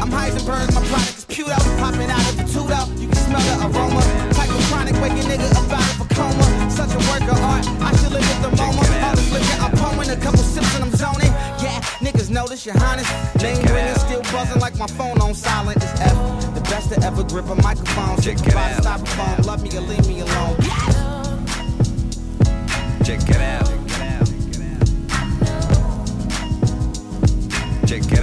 I'm 0.00 0.10
Heisenberg, 0.10 0.72
my 0.74 0.82
product 0.88 1.18
is 1.18 1.24
Puto. 1.24 1.56
Popping 1.80 2.10
out 2.10 2.28
of 2.30 2.36
the 2.36 2.44
tuto, 2.44 2.80
you 3.00 3.15
smell 3.40 3.58
the 3.58 3.78
aroma. 3.78 4.00
Type 4.32 4.50
of 4.50 4.62
chronic, 4.68 4.94
wake 5.00 5.12
a 5.12 5.24
nigga 5.28 5.48
up 5.56 5.70
out 5.72 5.90
of 5.94 6.00
a 6.00 6.14
coma. 6.14 6.70
Such 6.70 6.92
a 6.92 7.00
work 7.10 7.22
of 7.22 7.40
art, 7.42 7.66
I 7.80 7.96
should 7.96 8.12
live 8.12 8.24
at 8.24 8.40
the 8.42 8.50
moment. 8.56 8.88
All 9.04 9.14
this 9.16 9.32
liquor, 9.32 9.56
I'm 9.62 9.72
pouring 9.76 10.10
a 10.10 10.16
couple 10.16 10.42
sips 10.42 10.74
and 10.74 10.84
I'm 10.84 10.90
zoning. 10.92 11.32
Yeah, 11.62 11.80
niggas 12.00 12.30
notice 12.30 12.64
your 12.66 12.76
highness. 12.78 13.08
Name 13.42 13.62
ringing, 13.72 13.94
still 13.96 14.22
buzzing 14.32 14.60
like 14.60 14.76
my 14.78 14.86
phone 14.86 15.20
on 15.20 15.34
silent. 15.34 15.76
It's 15.76 16.00
F, 16.00 16.54
the 16.54 16.60
best 16.62 16.92
to 16.92 17.02
ever 17.02 17.22
grip 17.24 17.48
a 17.48 17.54
microphone. 17.56 18.20
Check 18.20 18.38
it 18.46 18.54
out. 18.54 18.82
Styrofoam, 18.82 19.46
love 19.46 19.62
me 19.62 19.76
or 19.76 19.82
leave 19.82 20.06
me 20.06 20.20
alone. 20.20 20.56
Check 23.04 23.22
it 23.28 23.36
out. 23.36 23.66
Check 27.86 28.02
it 28.02 28.10
out. 28.10 28.15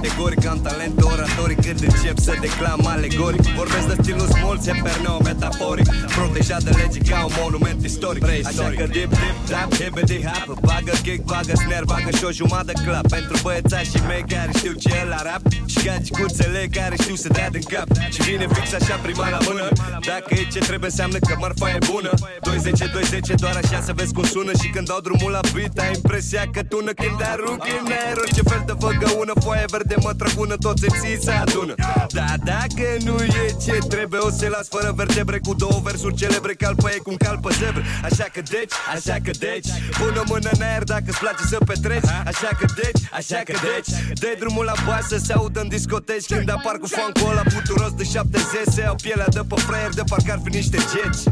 Categoric 0.00 0.46
am 0.46 0.60
talent 0.60 1.02
oratoric 1.02 1.60
Când 1.60 1.80
încep 1.82 2.18
să 2.18 2.32
declam 2.40 2.86
alegoric. 2.86 3.42
Vorbesc 3.56 3.86
de 3.86 3.96
stilul 4.02 4.28
small, 4.34 4.58
se 4.58 4.72
perneo 4.82 5.18
metaforic. 5.24 5.88
Protejat 6.14 6.62
de 6.62 6.70
lege 6.70 6.98
ca 7.10 7.24
un 7.24 7.32
monument 7.40 7.84
istoric. 7.84 8.24
Așa 8.24 8.68
că 8.78 8.84
dip, 8.94 9.10
dip, 9.20 9.36
tap, 9.50 9.68
hibbity 9.78 10.18
hap 10.26 10.46
Bagă 10.68 10.94
kick, 11.02 11.22
bagă 11.32 11.54
snare, 11.62 11.86
bagă 11.92 12.10
și 12.18 12.24
o 12.24 12.30
jumătate 12.30 12.72
clap. 12.84 13.06
Pentru 13.08 13.36
băiețașii 13.42 14.02
mei 14.08 14.24
care 14.32 14.50
știu 14.58 14.72
ce 14.72 14.88
e 15.02 15.04
la 15.14 15.20
rap 15.28 15.42
Și 15.72 15.78
gagicuțele 15.84 16.68
care 16.78 16.94
știu 17.02 17.14
să 17.14 17.28
dea 17.36 17.48
din 17.50 17.64
cap. 17.72 17.88
Și 18.14 18.20
vine 18.22 18.46
fix 18.54 18.66
așa 18.80 18.96
prima 19.06 19.28
la 19.34 19.38
mână. 19.46 19.66
Dacă 20.10 20.30
e 20.40 20.42
ce 20.54 20.58
trebuie 20.58 20.90
înseamnă 20.92 21.18
că 21.26 21.34
marfa 21.40 21.68
e 21.76 21.78
bună. 21.92 22.12
20, 22.42 22.78
20, 22.92 23.40
doar 23.42 23.56
așa 23.62 23.78
să 23.88 23.92
vezi 23.98 24.12
cum 24.16 24.24
sună. 24.34 24.52
Și 24.60 24.68
când 24.74 24.86
dau 24.90 25.00
drumul 25.00 25.30
la 25.38 25.42
beat 25.54 25.78
ai 25.84 25.90
impresia 25.94 26.42
că 26.54 26.60
tună 26.62 26.92
Când 27.02 27.18
arunc 27.32 27.62
în 27.78 27.92
aer. 27.98 28.16
Orice 28.24 28.42
fel 28.50 28.62
de 28.70 28.74
făgăună 28.82 29.32
Foaie 29.44 29.64
verde 29.74 29.87
mă 30.02 30.12
trăgună, 30.14 30.56
toți 30.56 30.84
MC 30.84 31.22
se 31.22 31.30
adună. 31.30 31.74
Da, 32.08 32.24
dacă 32.44 32.86
nu 33.04 33.22
e 33.22 33.56
ce 33.64 33.78
trebuie 33.88 34.20
O 34.20 34.30
să 34.30 34.46
las 34.48 34.68
fără 34.68 34.92
vertebre 34.96 35.38
cu 35.38 35.54
două 35.54 35.80
versuri 35.82 36.14
celebre 36.14 36.52
Calpă 36.54 36.88
e 36.94 36.98
cum 36.98 37.16
calpă 37.16 37.50
zebre 37.50 37.82
Așa 38.02 38.26
că 38.32 38.40
deci, 38.50 38.72
așa 38.94 39.16
că 39.24 39.30
deci 39.38 39.68
Pune 39.98 40.22
mână 40.26 40.48
în 40.52 40.62
aer 40.62 40.82
dacă 40.82 41.04
îți 41.06 41.18
place 41.18 41.42
să 41.48 41.58
petreci. 41.66 42.10
Așa 42.30 42.50
că 42.58 42.66
deci, 42.80 43.02
așa 43.12 43.40
că 43.44 43.52
deci 43.52 43.90
Dă 44.20 44.30
drumul 44.38 44.64
la 44.64 44.74
bas 44.86 45.06
să 45.08 45.18
se 45.18 45.32
audă 45.32 45.60
în 45.60 45.68
discoteci. 45.68 46.26
Când 46.26 46.50
apar 46.50 46.76
cu 46.82 46.86
funk 46.86 47.30
ăla 47.30 47.42
puturos 47.54 47.92
de 47.92 48.04
70 48.04 48.44
Se 48.74 48.80
iau 48.80 48.94
pielea 49.02 49.28
de 49.28 49.40
pe 49.48 49.60
fraier 49.60 49.92
de 49.94 50.02
parcă 50.08 50.32
ar 50.32 50.40
fi 50.44 50.50
niște 50.50 50.78
geci. 50.92 51.22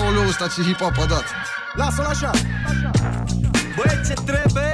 Aoleu, 0.00 0.26
ăsta 0.28 0.46
ce 0.46 0.60
hip-hop 0.62 0.96
a 1.02 1.06
dat. 1.08 1.24
Lasă-l 1.74 2.04
așa. 2.04 2.30
Băi, 3.76 4.00
ce 4.06 4.12
trebuie? 4.12 4.72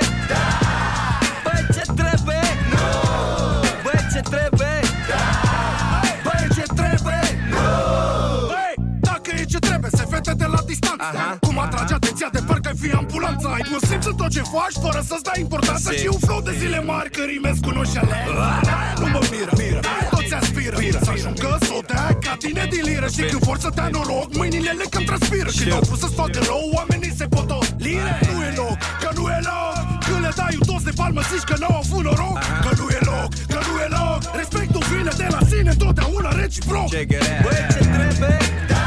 Atrage 12.19 12.27
atenția 12.27 12.29
de 12.33 12.41
parcă 12.49 12.69
ai 12.69 12.77
fi 12.83 12.91
ambulanța. 13.01 13.49
Ai 13.57 13.65
bun 13.71 13.81
simț 13.89 14.05
în 14.11 14.17
tot 14.21 14.31
ce 14.37 14.43
faci 14.55 14.77
fără 14.85 15.01
să-ți 15.09 15.25
dai 15.29 15.39
importanță. 15.47 15.89
Sick. 15.91 16.01
Și 16.03 16.09
un 16.17 16.21
flow 16.27 16.41
de 16.49 16.53
zile 16.61 16.81
mari 16.91 17.11
că 17.11 17.23
rimezi 17.33 17.61
cu 17.65 17.71
noșale 17.79 18.17
Nu 19.01 19.07
mă 19.15 19.21
miră, 19.33 19.53
miră. 19.61 19.81
Toți 20.11 20.35
aspiră. 20.41 20.77
Să 21.07 21.11
ajungă 21.17 21.51
să 21.67 21.73
o 21.79 21.81
dea 21.91 22.07
ca 22.25 22.35
tine 22.43 22.65
din 22.73 22.83
liră 22.89 23.09
Și 23.17 23.23
când 23.31 23.43
vor 23.49 23.59
să 23.65 23.71
dea 23.75 23.89
noroc, 23.95 24.29
mâinile 24.41 24.73
le 24.81 24.87
cam 24.93 25.05
transpiră. 25.11 25.51
Când 25.59 25.73
au 25.73 25.83
vrut 25.89 26.01
să-ți 26.05 26.17
facă 26.21 26.39
rău, 26.51 26.65
oamenii 26.79 27.13
se 27.21 27.27
potos 27.37 27.67
Lire, 27.85 28.13
nu 28.27 28.37
e 28.49 28.51
loc, 28.63 28.79
că 29.03 29.11
nu 29.19 29.25
e 29.37 29.41
loc. 29.51 29.77
Când 30.07 30.21
le 30.27 30.33
dai 30.41 30.55
un 30.61 30.67
dos 30.71 30.83
de 30.89 30.93
palmă, 31.01 31.21
zici 31.31 31.47
că 31.51 31.55
n-au 31.61 31.75
avut 31.83 32.03
noroc. 32.09 32.39
Că 32.65 32.71
nu 32.81 32.87
e 32.99 33.01
loc, 33.13 33.31
că 33.53 33.59
nu 33.67 33.73
e 33.85 33.89
loc. 33.99 34.21
Respectul 34.41 34.83
vine 34.91 35.13
de 35.23 35.27
la 35.35 35.41
sine, 35.51 35.71
întotdeauna 35.77 36.31
reciproc. 36.41 36.89
Check 36.95 37.11
it 37.17 37.23
out. 37.29 37.43
Băi, 37.45 37.61
ce 37.73 37.81
trebuie? 37.97 38.78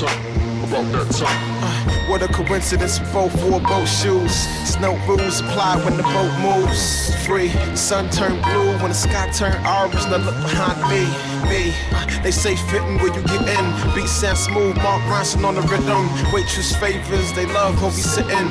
About 0.00 0.90
that 0.92 1.10
time. 1.12 2.08
What 2.08 2.22
a 2.22 2.28
coincidence, 2.28 2.98
both 3.12 3.34
wore 3.44 3.60
boat 3.60 3.86
shoes. 3.86 4.32
Snow 4.64 4.96
rules 5.06 5.40
apply 5.40 5.76
when 5.84 5.96
the 5.96 6.02
boat 6.02 6.32
moves. 6.40 7.14
Free, 7.26 7.50
sun 7.76 8.08
turned 8.10 8.42
blue 8.42 8.72
when 8.78 8.88
the 8.88 8.94
sky 8.94 9.28
turned 9.30 9.60
orange. 9.66 9.94
Now 10.08 10.16
look 10.16 10.36
behind 10.36 10.80
me, 10.88 11.04
me. 11.48 11.74
They 12.22 12.30
say 12.30 12.56
fitting 12.56 12.98
where 12.98 13.12
you 13.14 13.22
get 13.22 13.42
in. 13.48 13.94
Beat 13.94 14.08
sound 14.08 14.38
smooth, 14.38 14.76
Mark 14.76 15.02
Ronson 15.12 15.44
on 15.44 15.54
the 15.56 15.62
rhythm. 15.62 16.08
Waitress 16.32 16.74
favors, 16.76 17.32
they 17.34 17.46
love 17.46 17.74
how 17.76 17.88
we 17.88 18.00
sitting. 18.00 18.48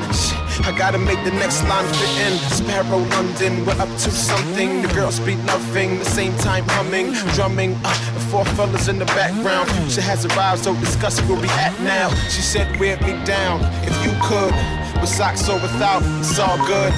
I 0.64 0.74
gotta 0.76 0.98
make 0.98 1.22
the 1.24 1.32
next 1.32 1.62
line 1.64 1.86
fit 1.94 2.14
in. 2.26 2.38
Sparrow 2.50 2.98
London, 2.98 3.64
we're 3.66 3.80
up 3.80 3.88
to 3.88 4.10
something. 4.10 4.82
The 4.82 4.88
girls 4.88 5.16
speak 5.16 5.38
nothing, 5.44 5.98
the 5.98 6.04
same 6.04 6.36
time 6.38 6.64
humming, 6.68 7.12
drumming. 7.34 7.76
Uh, 7.84 8.11
four 8.32 8.46
fellas 8.56 8.88
in 8.88 8.98
the 8.98 9.04
background. 9.04 9.68
She 9.92 10.00
has 10.00 10.24
arrived, 10.24 10.64
so 10.64 10.74
discuss 10.76 11.20
where 11.28 11.38
we 11.38 11.48
at 11.50 11.78
now. 11.80 12.08
She 12.30 12.40
said, 12.40 12.64
wear 12.80 12.96
me 13.04 13.12
down 13.26 13.60
if 13.84 13.92
you 14.02 14.12
could. 14.24 14.54
With 15.02 15.10
socks 15.10 15.46
or 15.50 15.60
without, 15.60 16.00
it's 16.18 16.38
all 16.38 16.56
good. 16.66 16.94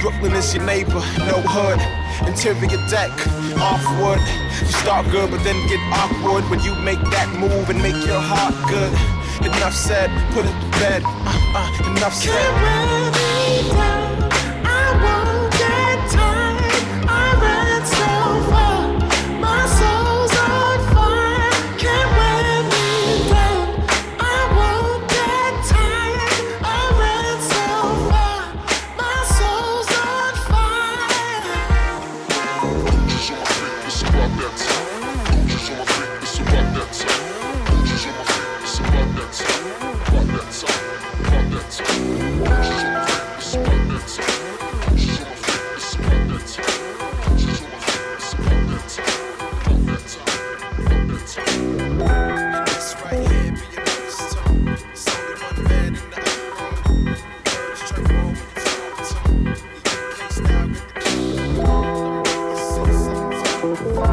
Brooklyn 0.00 0.32
is 0.32 0.54
your 0.54 0.64
neighbor, 0.64 1.04
no 1.28 1.36
hood. 1.44 1.80
Interior 2.26 2.80
deck, 2.88 3.12
off 3.60 3.84
wood. 4.00 4.24
You 4.64 4.72
start 4.80 5.04
good, 5.10 5.30
but 5.30 5.44
then 5.44 5.60
get 5.68 5.80
awkward 5.92 6.48
when 6.48 6.60
you 6.60 6.74
make 6.76 7.02
that 7.12 7.28
move 7.38 7.68
and 7.68 7.82
make 7.82 8.00
your 8.06 8.22
heart 8.32 8.56
good. 8.72 8.92
Enough 9.44 9.74
said, 9.74 10.08
put 10.32 10.46
it 10.46 10.56
to 10.62 10.68
bed. 10.80 11.02
Uh, 11.04 11.60
uh, 11.60 11.90
enough 11.92 12.14
said. 12.14 13.99
Música 63.62 64.09